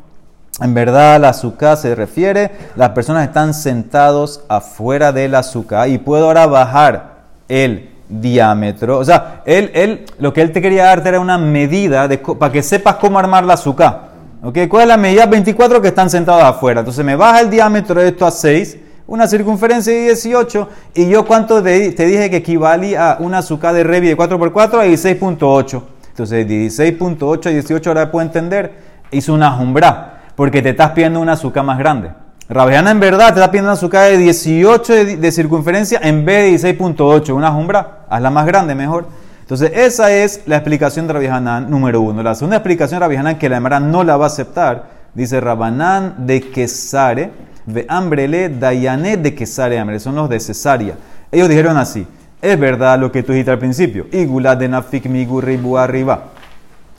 En 0.61 0.75
verdad, 0.75 1.17
el 1.17 1.25
azúcar 1.25 1.77
se 1.79 1.95
refiere, 1.95 2.51
las 2.77 2.91
personas 2.91 3.27
están 3.27 3.55
sentados 3.55 4.43
afuera 4.49 5.11
del 5.11 5.35
azúcar 5.35 5.89
y 5.89 5.97
puedo 5.97 6.27
ahora 6.27 6.47
bajar 6.47 7.21
el 7.49 7.91
diámetro. 8.11 8.99
O 8.99 9.05
sea, 9.05 9.43
él, 9.47 9.71
él, 9.73 10.05
lo 10.19 10.35
que 10.35 10.43
él 10.43 10.53
te 10.53 10.61
quería 10.61 10.85
darte 10.85 11.09
era 11.09 11.21
una 11.21 11.39
medida 11.39 12.09
para 12.39 12.53
que 12.53 12.63
sepas 12.63 12.97
cómo 12.97 13.19
armar 13.19 13.45
la 13.45 13.55
azúcar. 13.55 14.11
¿Okay? 14.43 14.69
¿Cuál 14.69 14.83
es 14.83 14.89
la 14.89 14.97
medida? 14.97 15.27
24 15.27 15.81
que 15.81 15.89
están 15.89 16.11
sentados 16.11 16.43
afuera. 16.43 16.81
Entonces 16.81 17.05
me 17.05 17.17
baja 17.17 17.41
el 17.41 17.51
diámetro 17.51 18.01
de 18.01 18.09
esto 18.09 18.27
a 18.27 18.31
6 18.31 18.77
una 19.11 19.27
circunferencia 19.27 19.93
de 19.93 20.03
18, 20.03 20.69
y 20.95 21.09
yo 21.09 21.27
cuánto 21.27 21.61
te, 21.61 21.91
dije 21.91 22.31
que 22.31 22.37
equivalía 22.37 23.11
a 23.11 23.17
una 23.19 23.39
azúcar 23.39 23.75
de 23.75 23.83
Revi 23.83 24.07
de 24.07 24.17
4x4 24.17 24.75
a 24.75 24.87
16.8. 24.87 25.83
Entonces 26.11 26.47
16.8 26.47 27.47
a 27.47 27.51
18 27.51 27.91
ahora 27.91 28.13
puedo 28.13 28.25
entender, 28.25 28.73
hizo 29.11 29.35
una 29.35 29.51
jumbra, 29.51 30.23
porque 30.37 30.63
te 30.63 30.71
estás 30.71 30.93
pidiendo 30.93 31.19
una 31.19 31.33
azúcar 31.33 31.65
más 31.65 31.77
grande. 31.77 32.13
Rabiana 32.49 32.93
en 32.93 33.01
verdad 33.01 33.35
te 33.35 33.41
está 33.41 33.51
pidiendo 33.51 33.71
una 33.71 33.75
azúcar 33.75 34.13
de 34.13 34.17
18 34.17 35.05
de, 35.17 35.33
circunferencia 35.33 35.99
en 36.01 36.25
vez 36.25 36.63
de 36.63 36.77
16.8, 36.79 37.35
una 37.35 37.51
jumbra, 37.51 38.07
hazla 38.09 38.31
más 38.31 38.47
grande 38.47 38.77
mejor. 38.77 39.09
Entonces 39.41 39.73
esa 39.75 40.13
es 40.13 40.43
la 40.47 40.55
explicación 40.55 41.09
de 41.09 41.15
Rabiana 41.15 41.61
número 41.61 42.01
uno. 42.01 42.23
La 42.23 42.37
segunda 42.37 42.59
explicación 42.59 43.01
de 43.01 43.07
Rabiana 43.07 43.39
que 43.39 43.49
la 43.49 43.57
Emara 43.57 43.81
no 43.81 44.05
la 44.05 44.17
va 44.17 44.27
a 44.27 44.29
aceptar, 44.29 44.85
dice 45.15 45.41
Rabanán 45.41 46.15
de 46.29 46.43
Quesare, 46.43 47.50
de 47.67 47.87
hambrele 47.89 48.49
dayane 48.49 49.17
de 49.17 49.35
quesare 49.35 49.79
hambre, 49.79 50.01
son 50.01 50.15
los 50.15 50.29
de 50.29 50.41
cesárea. 50.41 50.95
Ellos 51.31 51.49
dijeron 51.49 51.77
así, 51.77 52.07
es 52.43 52.59
verdad 52.59 52.99
lo 52.99 53.13
que 53.13 53.23
tú 53.23 53.33
dijiste 53.33 53.51
al 53.51 53.59
principio, 53.59 54.07
igula 54.13 54.57
de 54.57 54.69
nafik 54.69 55.05
ribu 55.05 55.77
arriba, 55.77 56.25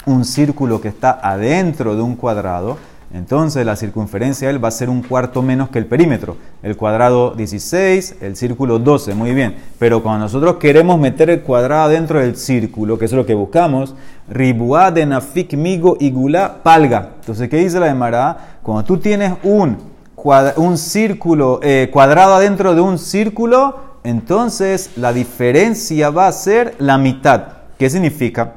un 0.05 0.25
círculo 0.25 0.79
que 0.79 0.87
está 0.87 1.19
adentro 1.21 1.95
de 1.95 2.01
un 2.01 2.15
cuadrado, 2.15 2.77
entonces 3.13 3.65
la 3.65 3.75
circunferencia 3.75 4.47
de 4.47 4.53
él 4.53 4.63
va 4.63 4.69
a 4.69 4.71
ser 4.71 4.89
un 4.89 5.01
cuarto 5.01 5.41
menos 5.41 5.69
que 5.69 5.79
el 5.79 5.85
perímetro. 5.85 6.37
El 6.63 6.77
cuadrado 6.77 7.31
16, 7.31 8.17
el 8.21 8.37
círculo 8.37 8.79
12, 8.79 9.15
muy 9.15 9.33
bien. 9.33 9.55
Pero 9.77 10.01
cuando 10.01 10.25
nosotros 10.25 10.55
queremos 10.55 10.97
meter 10.97 11.29
el 11.29 11.41
cuadrado 11.41 11.89
dentro 11.89 12.19
del 12.19 12.37
círculo, 12.37 12.97
que 12.97 13.05
es 13.05 13.11
lo 13.11 13.25
que 13.25 13.33
buscamos, 13.33 13.95
ribuá 14.29 14.91
de 14.91 15.05
nafik 15.05 15.53
migo 15.55 15.97
igula 15.99 16.63
palga. 16.63 17.09
Entonces, 17.19 17.49
¿qué 17.49 17.57
dice 17.57 17.81
la 17.81 17.93
de 17.93 18.35
Cuando 18.63 18.85
tú 18.85 18.97
tienes 18.97 19.33
un 19.43 19.90
un 20.57 20.77
círculo 20.77 21.59
eh, 21.63 21.89
cuadrado 21.91 22.35
adentro 22.35 22.75
de 22.75 22.81
un 22.81 22.97
círculo, 22.97 23.79
entonces 24.03 24.91
la 24.95 25.13
diferencia 25.13 26.09
va 26.09 26.27
a 26.27 26.31
ser 26.31 26.75
la 26.79 26.97
mitad. 26.97 27.43
¿Qué 27.77 27.89
significa? 27.89 28.53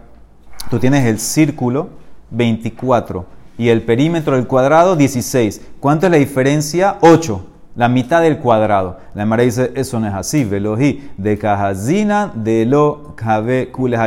Tú 0.70 0.78
tienes 0.78 1.04
el 1.06 1.18
círculo 1.18 1.88
24 2.30 3.26
y 3.58 3.68
el 3.68 3.82
perímetro 3.82 4.36
del 4.36 4.46
cuadrado 4.46 4.96
16. 4.96 5.60
¿Cuánto 5.80 6.06
es 6.06 6.12
la 6.12 6.18
diferencia? 6.18 6.98
8. 7.00 7.46
La 7.76 7.88
mitad 7.88 8.22
del 8.22 8.38
cuadrado. 8.38 8.98
La 9.14 9.26
Mara 9.26 9.42
dice, 9.42 9.72
eso 9.74 9.98
no 10.00 10.06
es 10.06 10.14
así. 10.14 10.44
De 11.16 11.38
cajazina 11.38 12.32
de 12.34 12.66
lo 12.66 13.14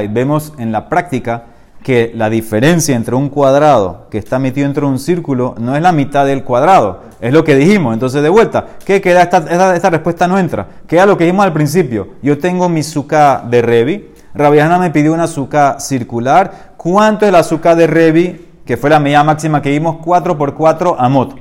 Vemos 0.10 0.54
en 0.58 0.72
la 0.72 0.90
práctica 0.90 1.46
que 1.88 2.12
la 2.14 2.30
diferencia 2.30 2.98
entre 2.98 3.16
un 3.16 3.30
cuadrado 3.30 4.08
que 4.12 4.18
está 4.18 4.40
metido 4.40 4.68
dentro 4.68 4.88
de 4.88 4.92
un 4.92 5.00
círculo 5.00 5.56
no 5.58 5.74
es 5.74 5.82
la 5.82 5.94
mitad 5.94 6.26
del 6.26 6.44
cuadrado, 6.44 7.04
es 7.22 7.32
lo 7.32 7.46
que 7.46 7.56
dijimos. 7.56 7.94
Entonces, 7.94 8.22
de 8.22 8.28
vuelta, 8.28 8.66
¿qué 8.84 9.00
queda? 9.00 9.22
Esta, 9.22 9.38
esta, 9.74 9.90
respuesta 9.90 10.28
no 10.28 10.38
entra. 10.38 10.68
Queda 10.86 11.06
lo 11.06 11.18
que 11.18 11.24
dijimos 11.24 11.46
al 11.46 11.54
principio. 11.54 12.10
Yo 12.22 12.40
tengo 12.40 12.68
mi 12.68 12.84
suka 12.84 13.42
de 13.50 13.62
Revi, 13.62 14.10
Rabiana 14.34 14.78
me 14.80 14.92
pidió 14.92 15.14
una 15.14 15.24
azúcar 15.24 15.80
circular. 15.80 16.74
¿Cuánto 16.76 17.26
es 17.26 17.32
la 17.32 17.40
azúcar 17.40 17.78
de 17.78 17.88
Revi? 17.88 18.46
Que 18.66 18.76
fue 18.76 18.90
la 18.90 19.00
medida 19.00 19.24
máxima 19.24 19.62
que 19.62 19.70
vimos, 19.70 20.00
4 20.04 20.38
por 20.38 20.56
4 20.56 20.98
amot, 21.00 21.38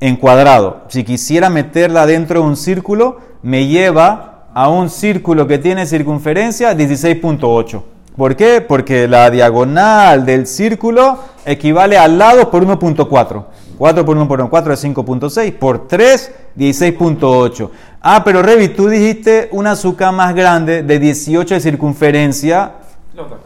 en 0.00 0.16
cuadrado. 0.16 0.84
Si 0.88 1.04
quisiera 1.04 1.50
meterla 1.50 2.06
dentro 2.06 2.40
de 2.40 2.46
un 2.46 2.56
círculo, 2.56 3.18
me 3.42 3.66
lleva 3.66 4.46
a 4.54 4.70
un 4.70 4.88
círculo 4.88 5.46
que 5.46 5.58
tiene 5.58 5.84
circunferencia 5.84 6.74
16.8. 6.74 7.82
¿Por 8.20 8.36
qué? 8.36 8.60
Porque 8.60 9.08
la 9.08 9.30
diagonal 9.30 10.26
del 10.26 10.46
círculo 10.46 11.20
equivale 11.46 11.96
al 11.96 12.18
lado 12.18 12.50
por 12.50 12.62
1.4. 12.66 13.44
4 13.78 14.04
por 14.04 14.14
1 14.14 14.28
por 14.28 14.50
4 14.50 14.74
es 14.74 14.84
5.6. 14.84 15.56
Por 15.56 15.88
3, 15.88 16.30
16.8. 16.54 17.70
Ah, 18.02 18.20
pero 18.22 18.42
Revi, 18.42 18.68
tú 18.68 18.90
dijiste 18.90 19.48
una 19.52 19.70
azúcar 19.70 20.12
más 20.12 20.34
grande 20.34 20.82
de 20.82 20.98
18 20.98 21.54
de 21.54 21.60
circunferencia. 21.60 22.72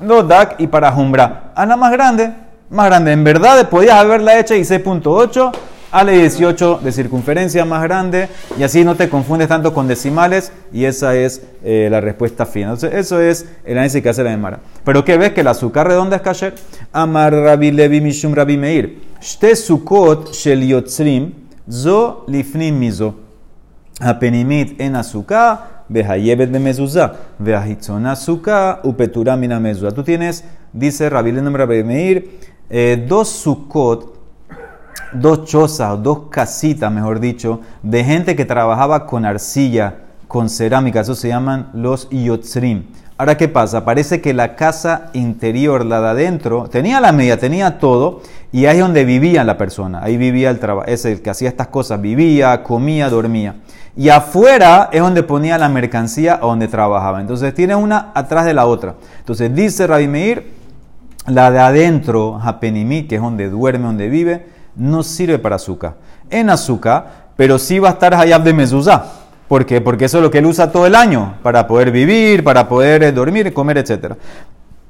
No, 0.00 0.24
DAC 0.24 0.56
y 0.58 0.66
para 0.66 0.90
Jumbra. 0.90 1.52
Ah, 1.54 1.66
la 1.66 1.76
más 1.76 1.92
grande. 1.92 2.32
Más 2.68 2.86
grande. 2.86 3.12
En 3.12 3.22
verdad, 3.22 3.68
podías 3.68 3.94
haberla 3.94 4.40
hecha 4.40 4.56
16.8 4.56 5.52
Ale 5.94 6.18
18 6.18 6.80
de 6.82 6.90
circunferencia 6.90 7.64
más 7.64 7.80
grande 7.84 8.28
y 8.58 8.64
así 8.64 8.82
no 8.84 8.96
te 8.96 9.08
confundes 9.08 9.46
tanto 9.46 9.72
con 9.72 9.86
decimales 9.86 10.50
y 10.72 10.86
esa 10.86 11.14
es 11.14 11.42
eh, 11.62 11.86
la 11.88 12.00
respuesta 12.00 12.46
final. 12.46 12.72
Entonces, 12.74 12.98
eso 12.98 13.20
es 13.20 13.46
el 13.64 13.74
análisis 13.78 14.02
que 14.02 14.08
hace 14.08 14.24
la 14.24 14.32
Emara. 14.32 14.58
Pero 14.84 15.04
¿qué 15.04 15.16
ves? 15.16 15.34
Que 15.34 15.44
la 15.44 15.52
azúcar 15.52 15.86
redonda 15.86 16.16
es 16.16 16.22
kasher. 16.22 16.56
Amar 16.92 17.32
Rabbi 17.32 17.70
Levi 17.70 18.00
Mishum 18.00 18.34
Rabbi 18.34 18.56
Meir. 18.56 19.02
Shte 19.20 19.54
sukot 19.54 20.32
shel 20.32 20.64
yotzrim 20.64 21.32
zo 21.70 22.24
lifnim 22.26 22.76
mizo. 22.76 23.14
Apenimit 24.00 24.80
en 24.80 24.96
azúcar 24.96 25.84
behayebet 25.88 26.50
bemezuza, 26.50 27.12
beahitzon 27.38 28.04
azúcar 28.06 28.80
upetura 28.82 29.36
mina 29.36 29.60
mezuza. 29.60 29.92
Tú 29.92 30.02
tienes, 30.02 30.42
dice 30.72 31.08
Rabbi 31.08 31.30
Levi 31.30 31.84
Meir, 31.84 32.30
eh, 32.68 33.04
dos 33.08 33.28
sukot 33.28 34.23
dos 35.12 35.44
chozas, 35.44 36.02
dos 36.02 36.28
casitas, 36.30 36.90
mejor 36.90 37.20
dicho, 37.20 37.60
de 37.82 38.04
gente 38.04 38.36
que 38.36 38.44
trabajaba 38.44 39.06
con 39.06 39.24
arcilla, 39.24 39.96
con 40.28 40.48
cerámica, 40.48 41.00
eso 41.00 41.14
se 41.14 41.28
llaman 41.28 41.70
los 41.74 42.08
yotzrim. 42.10 42.84
Ahora, 43.16 43.36
¿qué 43.36 43.46
pasa? 43.46 43.84
Parece 43.84 44.20
que 44.20 44.34
la 44.34 44.56
casa 44.56 45.10
interior, 45.12 45.86
la 45.86 46.00
de 46.00 46.08
adentro, 46.08 46.68
tenía 46.68 47.00
la 47.00 47.12
media, 47.12 47.38
tenía 47.38 47.78
todo, 47.78 48.22
y 48.50 48.66
ahí 48.66 48.78
es 48.78 48.82
donde 48.82 49.04
vivía 49.04 49.44
la 49.44 49.56
persona. 49.56 50.02
Ahí 50.02 50.16
vivía 50.16 50.50
el 50.50 50.58
trabajo, 50.58 50.88
es 50.88 51.04
el 51.04 51.22
que 51.22 51.30
hacía 51.30 51.48
estas 51.48 51.68
cosas, 51.68 52.00
vivía, 52.00 52.64
comía, 52.64 53.08
dormía. 53.08 53.54
Y 53.96 54.08
afuera 54.08 54.88
es 54.92 55.00
donde 55.00 55.22
ponía 55.22 55.58
la 55.58 55.68
mercancía 55.68 56.40
o 56.42 56.48
donde 56.48 56.66
trabajaba. 56.66 57.20
Entonces 57.20 57.54
tiene 57.54 57.76
una 57.76 58.10
atrás 58.14 58.44
de 58.46 58.54
la 58.54 58.66
otra. 58.66 58.96
Entonces 59.20 59.54
dice 59.54 59.86
Rabbi 59.86 60.08
Meir, 60.08 60.50
la 61.28 61.52
de 61.52 61.60
adentro, 61.60 62.40
Hapenimi, 62.42 63.04
que 63.04 63.14
es 63.14 63.22
donde 63.22 63.48
duerme, 63.48 63.86
donde 63.86 64.08
vive, 64.08 64.46
no 64.76 65.02
sirve 65.02 65.38
para 65.38 65.56
azúcar. 65.56 65.94
En 66.30 66.50
azúcar, 66.50 67.24
pero 67.36 67.58
sí 67.58 67.78
va 67.78 67.90
a 67.90 67.92
estar 67.92 68.14
Hayab 68.14 68.42
de 68.42 68.52
Mezuzá. 68.52 69.04
¿Por 69.48 69.66
qué? 69.66 69.80
Porque 69.80 70.06
eso 70.06 70.18
es 70.18 70.24
lo 70.24 70.30
que 70.30 70.38
él 70.38 70.46
usa 70.46 70.72
todo 70.72 70.86
el 70.86 70.94
año, 70.94 71.34
para 71.42 71.66
poder 71.66 71.90
vivir, 71.90 72.42
para 72.42 72.68
poder 72.68 73.02
eh, 73.02 73.12
dormir, 73.12 73.52
comer, 73.52 73.78
etc. 73.78 74.14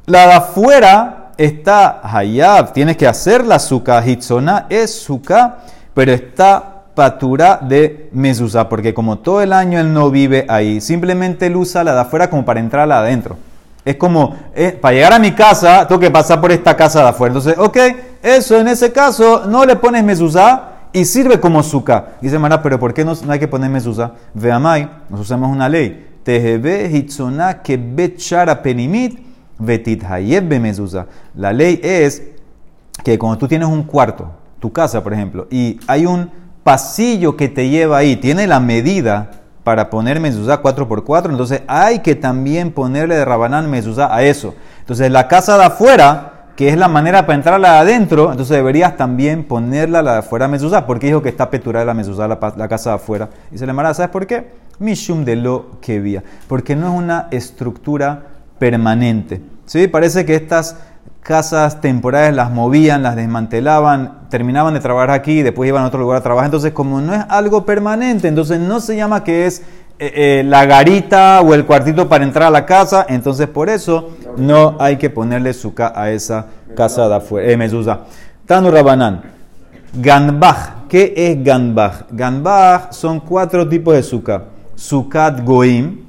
La 0.07 0.27
de 0.27 0.33
afuera 0.35 1.33
está 1.37 2.01
Hayab, 2.03 2.73
tienes 2.73 2.97
que 2.97 3.07
hacer 3.07 3.45
la 3.45 3.57
azúcar, 3.57 4.09
Hitzona 4.09 4.67
es 4.69 5.03
azúcar, 5.03 5.59
pero 5.93 6.13
está 6.13 6.75
patura 6.95 7.59
de 7.61 8.09
mezuzá, 8.13 8.69
porque 8.69 8.95
como 8.95 9.19
todo 9.19 9.43
el 9.43 9.53
año 9.53 9.81
él 9.81 9.93
no 9.93 10.11
vive 10.11 10.47
ahí, 10.49 10.81
simplemente 10.81 11.47
él 11.47 11.57
usa 11.57 11.83
la 11.83 11.95
de 11.95 12.01
afuera 12.01 12.31
como 12.31 12.45
para 12.45 12.61
entrar 12.61 12.87
la 12.87 13.01
adentro. 13.01 13.37
Es 13.85 13.97
como, 13.97 14.35
eh, 14.55 14.79
para 14.81 14.95
llegar 14.95 15.13
a 15.13 15.19
mi 15.19 15.33
casa, 15.33 15.87
tengo 15.87 16.01
que 16.01 16.11
pasar 16.11 16.41
por 16.41 16.51
esta 16.51 16.75
casa 16.77 17.03
de 17.03 17.09
afuera. 17.09 17.35
Entonces, 17.35 17.59
ok, 17.59 17.77
eso 18.23 18.59
en 18.59 18.69
ese 18.69 18.93
caso 18.93 19.45
no 19.47 19.67
le 19.67 19.77
pones 19.77 20.03
mezuzá 20.03 20.71
y 20.93 21.05
sirve 21.05 21.39
como 21.39 21.63
suka. 21.63 22.13
Dice 22.21 22.39
Mara, 22.39 22.63
pero 22.63 22.79
¿por 22.79 22.95
qué 22.95 23.05
no, 23.05 23.15
hay 23.29 23.39
que 23.39 23.49
poner 23.49 23.69
mezuzá? 23.69 24.13
Veamai, 24.33 24.89
nos 25.11 25.21
usamos 25.21 25.51
una 25.51 25.69
ley. 25.69 26.13
Tejebe 26.23 26.89
hitzona 26.91 27.63
que 27.63 27.77
bechara 27.77 28.63
penimit 28.63 29.19
vetit 29.59 30.03
hayeb 30.05 30.59
mezuzá. 30.59 31.07
La 31.35 31.53
ley 31.53 31.79
es 31.83 32.23
que 33.03 33.19
cuando 33.19 33.37
tú 33.37 33.49
tienes 33.49 33.69
un 33.69 33.83
cuarto, 33.83 34.31
tu 34.61 34.73
casa, 34.73 35.03
por 35.03 35.13
ejemplo, 35.13 35.47
y 35.51 35.79
hay 35.87 36.07
un 36.07 36.31
pasillo 36.63 37.37
que 37.37 37.49
te 37.49 37.69
lleva 37.69 37.99
ahí, 37.99 38.17
tiene 38.17 38.47
la 38.47 38.61
medida 38.61 39.31
para 39.65 39.91
poner 39.91 40.21
mezuzá 40.21 40.63
4x4, 40.63 41.31
entonces 41.31 41.63
hay 41.67 42.01
que 42.01 42.15
también 42.15 42.71
ponerle 42.71 43.17
de 43.17 43.25
rabanán 43.25 43.71
mezuzá 43.71 44.15
a 44.15 44.23
eso. 44.23 44.55
Entonces 44.81 45.11
la 45.11 45.27
casa 45.27 45.57
de 45.59 45.65
afuera 45.65 46.35
que 46.57 46.69
es 46.69 46.77
la 46.77 46.89
manera 46.89 47.27
para 47.27 47.37
entrarla 47.37 47.81
adentro, 47.81 48.31
entonces 48.31 48.57
deberías 48.57 48.97
también 48.97 49.45
ponerla 49.45 50.03
la 50.03 50.13
de 50.13 50.19
afuera 50.19 50.47
mezuzá, 50.47 50.87
porque 50.87 51.09
dijo 51.09 51.23
que 51.23 51.29
está 51.29 51.51
peturada 51.51 51.85
la 51.85 51.95
mezuzá, 51.95 52.29
la, 52.29 52.69
casa 52.69 52.91
de 52.91 52.97
afuera. 52.97 53.31
Y 53.51 53.59
se 53.59 53.67
le 53.67 53.73
mara, 53.73 53.93
¿sabes 53.93 54.11
por 54.11 54.27
qué? 54.27 54.53
Mishum 54.79 55.25
de 55.25 55.37
lo 55.37 55.81
que 55.81 55.99
vía, 55.99 56.23
porque 56.47 56.77
no 56.77 56.89
es 56.89 56.95
una 56.95 57.29
estructura 57.31 58.23
permanente. 58.59 59.41
¿Sí? 59.67 59.89
Parece 59.89 60.25
que 60.25 60.35
estas 60.35 60.77
casas 61.25 61.81
temporales 61.81 62.37
las 62.37 62.51
movían, 62.51 63.03
las 63.03 63.17
desmantelaban, 63.17 64.29
terminaban 64.29 64.75
de 64.75 64.81
trabajar 64.81 65.11
aquí 65.11 65.41
y 65.41 65.43
después 65.43 65.67
iban 65.67 65.83
a 65.83 65.87
otro 65.87 65.99
lugar 65.99 66.19
a 66.19 66.21
trabajar. 66.21 66.47
Entonces, 66.47 66.73
como 66.73 67.01
no 67.01 67.15
es 67.15 67.25
algo 67.31 67.65
permanente, 67.65 68.29
entonces 68.29 68.61
no 68.61 68.79
se 68.79 68.95
llama 68.95 69.25
que 69.25 69.47
es 69.47 69.63
eh, 69.99 70.13
eh, 70.15 70.43
la 70.45 70.67
garita 70.67 71.41
o 71.41 71.55
el 71.55 71.65
cuartito 71.65 72.09
para 72.09 72.25
entrar 72.25 72.49
a 72.49 72.51
la 72.51 72.67
casa, 72.67 73.07
entonces 73.09 73.49
por 73.49 73.71
eso 73.71 74.11
no 74.37 74.77
hay 74.79 74.97
que 74.97 75.09
ponerle 75.09 75.55
suka 75.55 75.93
a 75.99 76.11
esa 76.11 76.47
casa 76.77 77.09
de 77.09 77.15
afuera, 77.15 77.51
eh. 77.51 77.99
Tanu 78.45 78.71
Rabanán, 78.71 79.23
Ganbach, 79.95 80.89
¿qué 80.91 81.15
es 81.17 81.43
Ganbach? 81.43 82.07
Ganbach 82.11 82.93
son 82.93 83.21
cuatro 83.21 83.67
tipos 83.67 83.95
de 83.95 84.03
suka. 84.03 84.43
Sukat 84.75 85.43
Goim, 85.43 86.04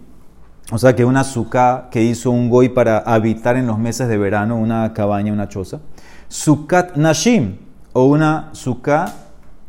o 0.72 0.78
sea 0.78 0.96
que 0.96 1.06
una 1.06 1.24
suka 1.24 1.90
que 1.92 2.04
hizo 2.04 2.32
un 2.32 2.50
goy 2.50 2.70
para 2.70 2.98
habitar 2.98 3.56
en 3.56 3.68
los 3.68 3.78
meses 3.78 4.08
de 4.08 4.18
verano, 4.18 4.58
una 4.58 4.94
cabaña, 4.94 5.32
una 5.32 5.48
choza. 5.48 5.80
Sukat 6.28 6.96
Nashim, 6.98 7.58
o 7.94 8.06
una 8.06 8.50
suka, 8.54 9.14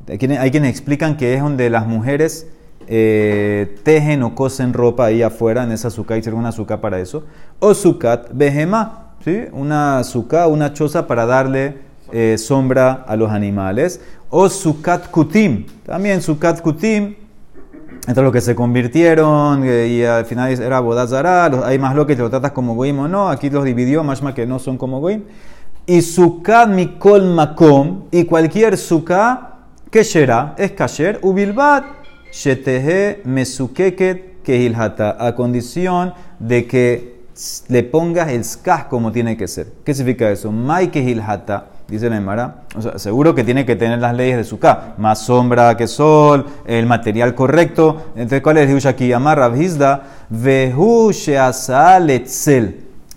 hay 0.08 0.50
quienes 0.50 0.70
explican 0.70 1.16
que 1.16 1.34
es 1.34 1.42
donde 1.42 1.68
las 1.68 1.86
mujeres 1.86 2.46
eh, 2.88 3.78
tejen 3.82 4.22
o 4.22 4.34
cosen 4.34 4.72
ropa 4.72 5.06
ahí 5.06 5.22
afuera, 5.22 5.64
en 5.64 5.72
esa 5.72 5.90
suka, 5.90 6.16
hicieron 6.16 6.40
una 6.40 6.52
suka 6.52 6.80
para 6.80 6.98
eso. 6.98 7.24
O 7.58 7.74
sukat 7.74 8.30
behema, 8.32 9.12
¿sí? 9.24 9.44
una 9.52 10.02
suka, 10.02 10.46
una 10.46 10.72
choza 10.72 11.06
para 11.06 11.26
darle 11.26 11.78
eh, 12.12 12.36
sombra 12.38 13.04
a 13.06 13.16
los 13.16 13.30
animales. 13.30 14.00
O 14.30 14.48
sukat 14.48 15.10
kutim, 15.10 15.66
también 15.84 16.22
sukat 16.22 16.60
kutim, 16.62 17.14
entre 18.06 18.22
los 18.22 18.32
que 18.32 18.40
se 18.40 18.54
convirtieron 18.54 19.64
eh, 19.64 19.88
y 19.88 20.04
al 20.04 20.24
final 20.26 20.50
era 20.50 20.80
Bodazara, 20.80 21.46
hay 21.66 21.78
más 21.78 21.94
lo 21.96 22.06
que 22.06 22.14
lo 22.14 22.30
tratas 22.30 22.52
como 22.52 22.74
goim 22.74 23.00
o 23.00 23.08
no, 23.08 23.28
aquí 23.28 23.50
los 23.50 23.64
dividió, 23.64 24.04
más 24.04 24.20
que 24.34 24.46
no 24.46 24.58
son 24.58 24.78
como 24.78 25.00
goim. 25.00 25.24
Y 25.86 26.02
sukat 26.02 26.68
mikol 26.68 27.24
makom, 27.34 28.04
y 28.10 28.24
cualquier 28.24 28.76
suka 28.76 29.54
que 29.90 30.04
será, 30.04 30.54
es 30.58 30.72
kasher, 30.72 31.18
ubilbat, 31.22 31.84
shetehe 32.32 33.22
mesukeket 33.24 34.42
kehilhata, 34.42 35.16
a 35.18 35.34
condición 35.34 36.14
de 36.38 36.66
que 36.66 37.16
le 37.68 37.82
pongas 37.82 38.30
el 38.30 38.44
skah 38.44 38.88
como 38.88 39.10
tiene 39.10 39.36
que 39.36 39.48
ser. 39.48 39.72
¿Qué 39.84 39.94
significa 39.94 40.30
eso? 40.30 40.50
Mai 40.52 40.88
kehilhata 40.88 41.75
dice 41.88 42.10
la 42.10 42.16
Emara. 42.16 42.62
Seguro 42.96 43.34
que 43.34 43.44
tiene 43.44 43.64
que 43.64 43.76
tener 43.76 43.98
las 43.98 44.14
leyes 44.14 44.36
de 44.36 44.44
Sukkah. 44.44 44.94
Más 44.98 45.20
sombra 45.20 45.76
que 45.76 45.86
sol, 45.86 46.46
el 46.66 46.86
material 46.86 47.34
correcto. 47.34 48.06
Entonces, 48.16 48.42
¿cuál 48.42 48.58
es 48.58 48.68
el 48.68 48.88
aquí? 48.88 49.12
Amar 49.12 49.38
Rabhizda, 49.38 50.02
Vehu. 50.28 51.12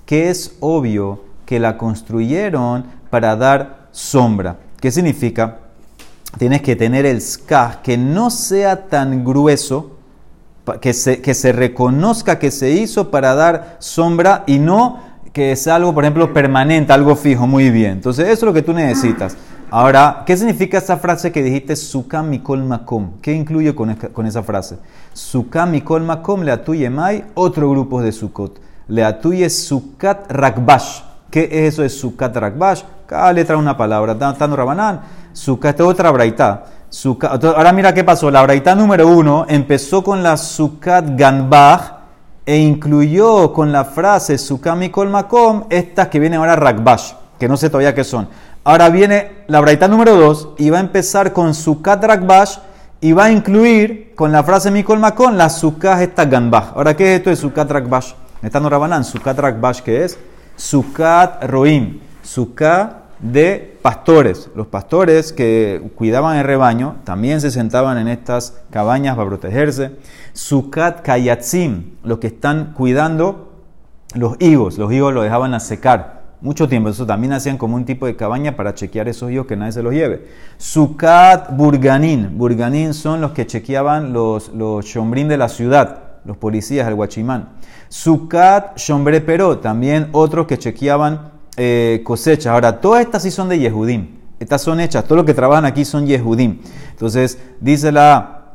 Que 0.06 0.30
es 0.30 0.58
obvio 0.60 1.24
que 1.46 1.60
la 1.60 1.78
construyeron 1.78 2.86
para 3.10 3.36
dar 3.36 3.88
sombra. 3.92 4.58
¿Qué 4.80 4.92
significa? 4.92 5.58
Tienes 6.38 6.62
que 6.62 6.76
tener 6.76 7.06
el 7.06 7.22
ska 7.22 7.80
que 7.84 7.98
no 7.98 8.30
sea 8.30 8.88
tan 8.88 9.26
grueso, 9.26 9.98
que 10.80 10.94
se 10.94 11.52
reconozca 11.52 12.38
que 12.38 12.52
se 12.52 12.70
hizo 12.72 13.10
para 13.10 13.34
dar 13.34 13.78
sombra 13.80 14.44
y 14.46 14.60
no 14.60 15.09
que 15.34 15.52
es 15.52 15.68
algo, 15.68 15.94
por 15.94 16.04
ejemplo, 16.04 16.34
permanente, 16.34 16.94
algo 16.94 17.16
fijo, 17.16 17.48
muy 17.48 17.70
bien. 17.70 17.92
Entonces, 17.94 18.26
eso 18.26 18.34
es 18.34 18.44
lo 18.44 18.54
que 18.54 18.62
tú 18.62 18.74
necesitas. 18.74 19.38
Ahora, 19.72 20.24
¿qué 20.26 20.36
significa 20.36 20.80
esa 20.80 20.98
frase 20.98 21.32
que 21.32 21.44
dijiste, 21.44 21.76
Suka 21.76 22.24
mikol 22.24 22.64
makom? 22.64 23.20
¿Qué 23.22 23.34
incluye 23.34 23.76
con, 23.76 24.26
esa 24.26 24.42
frase? 24.42 24.78
Suka 25.14 25.66
mikol 25.68 26.04
makom 26.04 26.42
le 26.42 26.52
atuye 26.52 26.90
mai, 26.90 27.24
otro 27.36 27.70
grupo 27.70 28.02
de 28.02 28.12
Sukot. 28.12 28.60
Le 28.88 29.04
atuye 29.04 29.48
Sukat 29.50 30.32
rakbash. 30.32 31.02
¿Qué 31.30 31.44
es 31.52 31.74
eso 31.74 31.84
de 31.84 31.90
Sukat 31.90 32.36
rakbash? 32.36 32.82
Cada 33.06 33.32
letra 33.32 33.58
una 33.58 33.78
palabra. 33.78 34.18
Tano 34.18 34.56
Rabanán. 34.56 35.02
Sukat, 35.34 35.80
otra 35.82 36.10
braita. 36.10 36.66
Ahora 37.56 37.72
mira 37.72 37.94
qué 37.94 38.04
pasó. 38.04 38.32
La 38.32 38.42
braita 38.42 38.74
número 38.74 39.08
uno 39.08 39.46
empezó 39.48 40.04
con 40.04 40.24
la 40.24 40.36
Sukat 40.36 41.16
ganbach 41.16 41.99
e 42.50 42.58
incluyó 42.58 43.54
con 43.54 43.72
la 43.72 43.86
frase 43.86 44.40
Sukami 44.40 44.90
Kol 44.90 45.12
Makom 45.12 45.66
estas 45.70 46.08
que 46.08 46.20
vienen 46.20 46.40
ahora 46.40 46.56
Rakbash, 46.56 47.14
que 47.38 47.48
no 47.48 47.56
sé 47.56 47.70
todavía 47.70 47.94
qué 47.94 48.04
son. 48.04 48.28
Ahora 48.64 48.90
viene 48.90 49.44
la 49.46 49.60
braita 49.60 49.88
número 49.88 50.16
2 50.16 50.56
y 50.58 50.72
va 50.72 50.80
a 50.80 50.82
empezar 50.82 51.32
con 51.32 51.54
Sukat 51.54 52.04
Rakbash 52.04 52.58
y 53.02 53.12
va 53.12 53.26
a 53.26 53.32
incluir 53.32 54.16
con 54.16 54.32
la 54.32 54.44
frase 54.44 54.72
Mikol 54.72 54.98
Makom 54.98 55.36
la 55.36 55.48
Sukat 55.48 56.02
esta 56.02 56.26
Ganbach. 56.26 56.72
Ahora, 56.74 56.98
¿qué 56.98 57.14
es 57.14 57.18
esto 57.20 57.30
de 57.30 57.36
Sukat 57.36 57.70
Rakbash? 57.70 58.14
Está 58.42 58.60
no 58.60 58.68
Rabanán, 58.68 59.04
Sukat 59.04 59.38
Rakbash, 59.38 59.82
¿qué 59.82 60.06
es? 60.06 60.18
Sukat 60.56 61.44
Roim, 61.44 62.00
Sukat 62.24 63.09
de 63.20 63.78
pastores. 63.82 64.50
Los 64.56 64.68
pastores 64.68 65.34
que 65.34 65.92
cuidaban 65.96 66.38
el 66.38 66.46
rebaño 66.46 66.98
también 67.04 67.42
se 67.42 67.52
sentaban 67.52 67.98
en 67.98 68.08
estas 68.08 68.62
cabañas 68.70 69.16
para 69.16 69.30
protegerse. 69.30 69.92
Sukat 70.34 71.02
Kayatzim, 71.02 71.92
los 72.04 72.20
que 72.20 72.28
están 72.28 72.74
cuidando 72.74 73.54
los 74.16 74.36
higos. 74.40 74.78
Los 74.78 74.92
higos 74.92 75.14
los 75.14 75.24
dejaban 75.24 75.54
a 75.54 75.60
secar 75.60 76.20
mucho 76.42 76.68
tiempo. 76.70 76.90
Eso 76.90 77.06
también 77.06 77.34
hacían 77.34 77.58
como 77.58 77.76
un 77.76 77.86
tipo 77.86 78.06
de 78.06 78.16
cabaña 78.16 78.56
para 78.56 78.74
chequear 78.74 79.08
esos 79.08 79.32
higos 79.32 79.48
que 79.48 79.58
nadie 79.58 79.74
se 79.74 79.84
los 79.84 79.94
lleve. 79.94 80.28
Sukat 80.58 81.56
Burganin. 81.56 82.38
Burganin 82.38 82.94
son 82.94 83.22
los 83.22 83.32
que 83.32 83.46
chequeaban 83.46 84.14
los, 84.14 84.50
los 84.50 84.86
shombrín 84.86 85.28
de 85.28 85.38
la 85.38 85.50
ciudad, 85.50 86.04
los 86.26 86.38
policías, 86.38 86.88
el 86.88 86.96
guachimán. 86.96 87.50
Sukat 87.90 88.78
Shombre 88.78 89.20
Pero, 89.22 89.58
también 89.58 90.10
otros 90.12 90.48
que 90.48 90.58
chequeaban 90.58 91.39
eh. 91.58 92.04
Ahora, 92.48 92.80
todas 92.80 93.02
estas 93.02 93.24
sí 93.24 93.32
son 93.32 93.50
de 93.50 93.60
Yehudim. 93.60 94.08
Estas 94.40 94.62
son 94.62 94.80
hechas, 94.80 95.04
todos 95.04 95.18
los 95.18 95.26
que 95.26 95.34
trabajan 95.34 95.66
aquí 95.66 95.84
son 95.84 96.06
Yehudim. 96.06 96.60
Entonces, 96.92 97.38
dice 97.60 97.92
la 97.92 98.54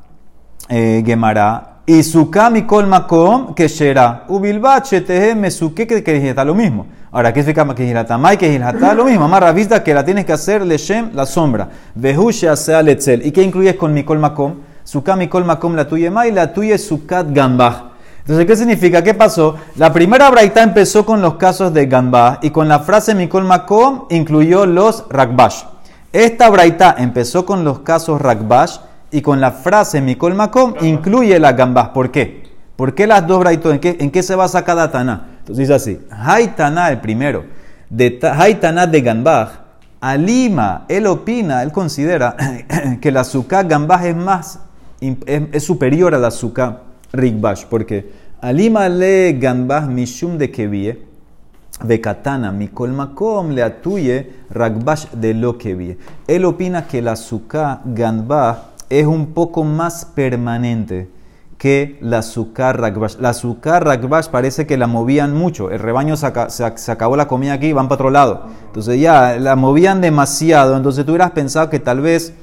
eh, 0.69 1.03
Gemara, 1.05 1.75
y 1.87 2.03
sukami 2.03 2.63
kol 2.63 2.87
makom 2.87 3.55
que 3.55 3.69
será. 3.69 4.25
Ubilbache 4.29 5.03
tehe 5.03 5.35
mesuke 5.35 5.87
que 5.87 6.29
está 6.29 6.45
lo 6.45 6.55
mismo. 6.55 6.87
Ahora, 7.13 7.33
¿qué 7.33 7.43
significa 7.43 7.75
que 7.75 8.19
mai 8.19 8.39
que 8.39 8.57
está 8.57 8.95
lo 8.95 9.05
mismo? 9.05 9.27
Amarra 9.27 9.53
vista 9.53 9.85
que 9.85 9.93
la 9.93 10.05
tienes 10.05 10.25
que 10.25 10.33
hacer 10.33 10.65
leshem 10.65 11.11
la 11.15 11.27
sombra. 11.27 11.69
Vehusha 11.95 12.57
sea 12.57 12.83
letzel. 12.83 13.25
¿Y 13.27 13.31
qué 13.33 13.43
incluyes 13.43 13.77
con 13.77 13.93
mi 13.93 14.03
kol 14.03 14.19
makom? 14.19 14.55
Sukami 14.83 15.29
kol 15.29 15.45
makom 15.45 15.77
la 15.77 15.87
tuya 15.87 16.11
mai, 16.11 16.33
la 16.33 16.53
tuya 16.53 16.79
sukat 16.79 17.31
gambach. 17.31 17.94
Entonces, 18.25 18.47
¿qué 18.47 18.57
significa? 18.57 19.05
¿Qué 19.05 19.13
pasó? 19.13 19.57
La 19.77 19.93
primera 19.93 20.31
braita 20.31 20.63
empezó 20.63 21.05
con 21.05 21.21
los 21.21 21.35
casos 21.35 21.75
de 21.75 21.85
Gambá 21.85 22.39
y 22.41 22.49
con 22.49 22.69
la 22.69 22.79
frase 22.79 23.15
Mikol 23.15 23.45
Makom 23.45 24.07
incluyó 24.09 24.65
los 24.65 25.05
Rakbash. 25.11 25.65
Esta 26.11 26.49
braita 26.49 26.95
empezó 26.97 27.45
con 27.45 27.65
los 27.65 27.81
casos 27.81 28.23
Rakbash 28.23 28.79
y 29.11 29.21
con 29.21 29.43
la 29.43 29.53
frase 29.53 30.01
Mikol 30.01 30.35
Makom 30.35 30.73
incluye 30.81 31.39
la 31.39 31.53
Gambá. 31.53 31.93
¿Por 31.93 32.11
qué? 32.11 32.45
¿Por 32.77 32.95
qué 32.95 33.07
las 33.07 33.27
dos 33.27 33.41
braitos? 33.41 33.75
¿En 33.75 33.79
qué, 33.79 33.99
¿En 34.01 34.11
qué 34.11 34.23
se 34.23 34.35
basa 34.35 34.65
cada 34.65 34.91
Taná? 34.91 35.27
Entonces 35.41 35.69
dice 35.69 35.75
así: 35.75 36.01
Haitana, 36.11 36.89
el 36.89 37.03
primero, 37.03 37.45
de 37.91 38.19
Haitana 38.23 38.87
de 38.87 39.03
Gambaj, 39.03 39.51
Alima, 40.01 40.87
él 40.89 41.07
opina, 41.09 41.63
él 41.63 41.73
considera 41.73 42.37
que 43.03 43.13
la 43.13 43.21
azúcar 43.21 43.69
Gambaj 43.69 44.07
es 44.07 44.17
más, 44.17 44.61
es, 45.01 45.63
superior 45.63 46.15
a 46.15 46.19
la 46.19 46.29
azúcar 46.29 46.94
Rigbash, 47.15 47.65
porque 47.67 48.11
Alima 48.41 48.89
le 48.89 49.39
Gambah 49.39 49.87
Mishum 49.87 50.37
de 50.37 50.51
Kevie, 50.51 50.99
Bekatana 51.83 52.53
Mikol 52.53 52.93
Makom 52.93 53.51
le 53.51 53.63
atuye 53.63 54.31
Ragbash 54.51 55.07
de 55.13 55.35
lo 55.35 55.59
Kevie. 55.59 55.99
Él 56.27 56.45
opina 56.45 56.87
que 56.87 57.03
la 57.03 57.13
azúcar 57.13 57.81
Gambah 57.85 58.73
es 58.89 59.07
un 59.07 59.33
poco 59.33 59.65
más 59.65 60.05
permanente 60.05 61.09
que 61.59 61.97
la 62.01 62.19
azúcar 62.19 62.81
Ragbash. 62.81 63.17
La 63.19 63.31
azúcar 63.31 63.85
Ragbash 63.85 64.29
parece 64.29 64.67
que 64.67 64.77
la 64.77 64.87
movían 64.87 65.35
mucho. 65.35 65.71
El 65.71 65.79
rebaño 65.79 66.17
se, 66.17 66.27
acabó 66.27 67.17
la 67.17 67.27
comida 67.27 67.55
aquí 67.55 67.73
van 67.73 67.89
para 67.89 67.95
otro 67.95 68.11
lado. 68.11 68.47
Entonces 68.67 69.01
ya 69.01 69.39
la 69.39 69.57
movían 69.57 70.01
demasiado. 70.01 70.77
Entonces 70.77 71.05
tú 71.05 71.13
hubieras 71.13 71.31
pensado 71.31 71.71
que 71.71 71.81
tal 71.81 72.01
vez 72.01 72.35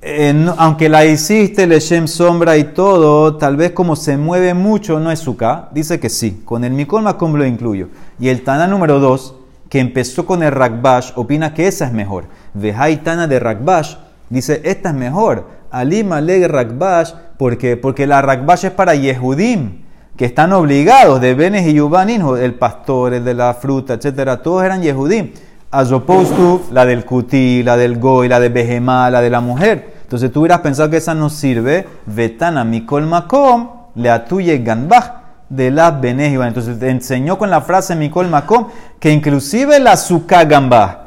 eh, 0.00 0.46
aunque 0.58 0.88
la 0.88 1.04
hiciste, 1.04 1.66
le 1.66 1.80
Shem 1.80 2.06
sombra 2.06 2.56
y 2.56 2.64
todo, 2.64 3.36
tal 3.36 3.56
vez 3.56 3.72
como 3.72 3.96
se 3.96 4.16
mueve 4.16 4.54
mucho, 4.54 5.00
no 5.00 5.10
es 5.10 5.18
suka. 5.18 5.68
Dice 5.72 5.98
que 5.98 6.08
sí, 6.08 6.42
con 6.44 6.62
el 6.62 6.72
Mikol 6.72 7.02
Makom 7.02 7.34
lo 7.34 7.44
incluyo. 7.44 7.88
Y 8.20 8.28
el 8.28 8.42
Tana 8.42 8.68
número 8.68 9.00
2, 9.00 9.34
que 9.68 9.80
empezó 9.80 10.24
con 10.24 10.42
el 10.42 10.52
Rakbash, 10.52 11.12
opina 11.16 11.52
que 11.52 11.66
esa 11.66 11.86
es 11.86 11.92
mejor. 11.92 12.26
Vejai 12.54 13.02
Tana 13.02 13.26
de 13.26 13.40
Rakbash, 13.40 13.96
dice, 14.30 14.60
esta 14.64 14.90
es 14.90 14.94
mejor. 14.94 15.46
Alima 15.70 16.20
le 16.20 16.46
Rakbash, 16.46 17.12
porque, 17.36 17.76
porque 17.76 18.06
la 18.06 18.22
Rakbash 18.22 18.66
es 18.66 18.70
para 18.70 18.94
Yehudim, 18.94 19.82
que 20.16 20.24
están 20.24 20.52
obligados, 20.52 21.20
de 21.20 21.34
Benes 21.34 21.66
y 21.66 21.74
Yubanin, 21.74 22.22
el 22.40 22.54
pastor, 22.54 23.14
el 23.14 23.24
de 23.24 23.34
la 23.34 23.52
fruta, 23.54 23.94
etcétera, 23.94 24.42
todos 24.42 24.62
eran 24.62 24.80
Yehudim. 24.80 25.32
As 25.70 25.92
opposed 25.92 26.34
to 26.34 26.62
la 26.72 26.86
del 26.86 27.04
cuti, 27.04 27.62
la 27.62 27.76
del 27.76 27.98
goy, 27.98 28.26
la 28.26 28.40
de 28.40 28.48
behemá, 28.48 29.10
la 29.10 29.20
de 29.20 29.28
la 29.28 29.40
mujer. 29.40 29.96
Entonces 30.02 30.32
tú 30.32 30.40
hubieras 30.40 30.60
pensado 30.60 30.88
que 30.88 30.96
esa 30.96 31.14
no 31.14 31.28
sirve. 31.28 31.86
Vetana 32.06 32.64
mikol 32.64 33.06
makom 33.06 33.68
le 33.94 34.08
atuye 34.08 34.58
ganbach 34.58 35.12
de 35.50 35.70
la 35.70 35.90
benejiva. 35.90 36.48
Entonces 36.48 36.78
te 36.78 36.88
enseñó 36.88 37.36
con 37.36 37.50
la 37.50 37.60
frase 37.60 37.94
mikol 37.94 38.28
makom 38.28 38.68
que 38.98 39.10
inclusive 39.12 39.78
la 39.78 39.98
suka 39.98 40.44
gambach, 40.44 41.00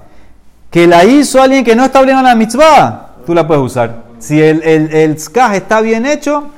que 0.70 0.86
la 0.86 1.06
hizo 1.06 1.42
alguien 1.42 1.64
que 1.64 1.76
no 1.76 1.86
está 1.86 2.00
obligado 2.00 2.24
la 2.24 2.36
mitzvah, 2.36 3.16
tú 3.26 3.34
la 3.34 3.48
puedes 3.48 3.64
usar. 3.64 4.04
Si 4.20 4.40
el, 4.40 4.62
el, 4.62 4.94
el 4.94 5.20
skaj 5.20 5.56
está 5.56 5.82
bien 5.82 6.06
hecho, 6.06 6.52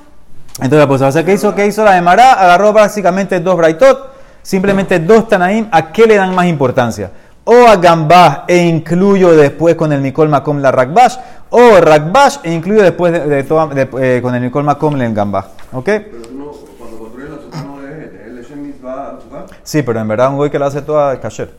entonces 0.56 0.80
la 0.80 0.88
puedes 0.88 1.00
usar. 1.00 1.10
O 1.10 1.14
sea, 1.14 1.24
¿qué 1.24 1.36
hizo? 1.36 1.56
¿Qué 1.56 1.66
hizo 1.66 1.86
la 1.86 1.94
de 1.94 2.02
Mará? 2.02 2.34
Agarró 2.34 2.74
básicamente 2.74 3.40
dos 3.40 3.56
braitot, 3.56 4.12
simplemente 4.42 5.00
dos 5.00 5.30
tanaim. 5.30 5.70
¿A 5.72 5.94
qué 5.94 6.06
le 6.06 6.18
dan 6.18 6.36
más 6.36 6.48
importancia? 6.48 7.10
O 7.46 7.68
a 7.68 7.76
gambach 7.76 8.46
e 8.48 8.58
incluyo 8.58 9.36
después 9.36 9.76
con 9.76 9.92
el 9.92 10.00
mikol 10.02 10.30
makom 10.30 10.60
la 10.62 10.72
rakbash, 10.72 11.18
o 11.50 11.80
rakbash 11.82 12.38
e 12.44 12.54
incluyo 12.54 12.82
después 12.82 13.12
de, 13.12 13.20
de 13.28 13.44
toda- 13.44 13.68
de- 13.68 13.90
eh, 14.18 14.22
con 14.22 14.34
el 14.34 14.42
mikol 14.42 14.64
makom 14.64 15.00
el 15.02 15.14
gambach. 15.14 15.46
¿Ok? 15.74 15.84
Pero 15.86 16.22
tú 16.22 16.34
no, 16.38 16.46
cuando 16.80 16.98
construyes 17.00 17.32
la 17.52 17.62
no 17.64 17.82
es 17.82 18.26
el 18.28 18.36
Leshem 18.38 18.62
Mitzvah. 18.62 19.20
Sí, 19.64 19.84
pero 19.84 20.00
en 20.00 20.08
verdad 20.08 20.30
un 20.30 20.38
goy 20.38 20.50
que 20.50 20.58
lo 20.58 20.66
hace 20.66 20.82
toda 20.82 21.14
es 21.14 21.20
kasher. 21.20 21.54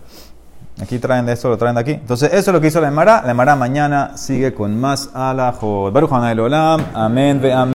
Aquí 0.82 0.98
traen 0.98 1.24
de 1.24 1.32
esto, 1.34 1.48
lo 1.48 1.56
traen 1.56 1.76
de 1.76 1.82
aquí. 1.82 1.92
Entonces, 1.92 2.32
eso 2.32 2.50
es 2.50 2.54
lo 2.54 2.60
que 2.60 2.66
hizo 2.66 2.80
la 2.80 2.88
Emara. 2.88 3.22
La 3.24 3.30
Emara 3.30 3.54
mañana 3.54 4.16
sigue 4.16 4.52
con 4.54 4.80
más 4.80 5.08
alajot. 5.14 5.92
Baruch 5.92 6.10
Olam. 6.10 6.80
Amén 6.94 7.40
ve 7.40 7.52
amén. 7.52 7.58